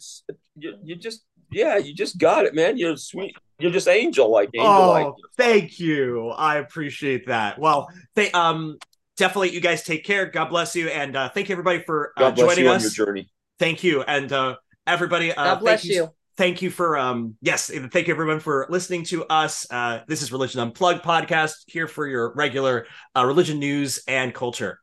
you, 0.57 0.77
you 0.83 0.95
just 0.97 1.23
yeah, 1.51 1.77
you 1.77 1.93
just 1.93 2.17
got 2.17 2.45
it, 2.45 2.55
man. 2.55 2.77
You're 2.77 2.97
sweet. 2.97 3.35
You're 3.59 3.71
just 3.71 3.87
angel 3.87 4.29
like 4.31 4.49
angel 4.55 4.87
like. 4.87 5.05
Oh, 5.05 5.15
thank 5.37 5.79
you. 5.79 6.29
I 6.29 6.57
appreciate 6.57 7.27
that. 7.27 7.59
Well, 7.59 7.87
they 8.15 8.31
um 8.31 8.77
definitely 9.15 9.51
you 9.53 9.61
guys 9.61 9.83
take 9.83 10.03
care. 10.03 10.25
God 10.25 10.49
bless 10.49 10.75
you, 10.75 10.89
and 10.89 11.15
uh, 11.15 11.29
thank 11.29 11.47
you 11.49 11.53
everybody 11.53 11.83
for 11.83 12.11
uh, 12.17 12.21
God 12.21 12.35
bless 12.35 12.47
joining 12.49 12.65
you 12.65 12.69
on 12.71 12.75
us. 12.77 12.97
your 12.97 13.05
journey. 13.05 13.29
Thank 13.59 13.83
you, 13.83 14.01
and 14.01 14.29
uh, 14.33 14.55
everybody. 14.87 15.31
Uh, 15.31 15.43
God 15.53 15.59
bless 15.61 15.81
thank 15.83 15.93
you. 15.93 16.09
Thank 16.35 16.63
you 16.63 16.71
for 16.71 16.97
um 16.97 17.35
yes, 17.41 17.69
thank 17.69 18.07
you 18.07 18.13
everyone 18.13 18.39
for 18.39 18.65
listening 18.69 19.03
to 19.05 19.23
us. 19.25 19.67
Uh, 19.69 19.99
this 20.07 20.23
is 20.23 20.31
Religion 20.31 20.61
Unplugged 20.61 21.03
podcast 21.03 21.53
here 21.67 21.87
for 21.87 22.07
your 22.07 22.33
regular 22.33 22.87
uh, 23.15 23.23
religion 23.25 23.59
news 23.59 24.03
and 24.07 24.33
culture. 24.33 24.79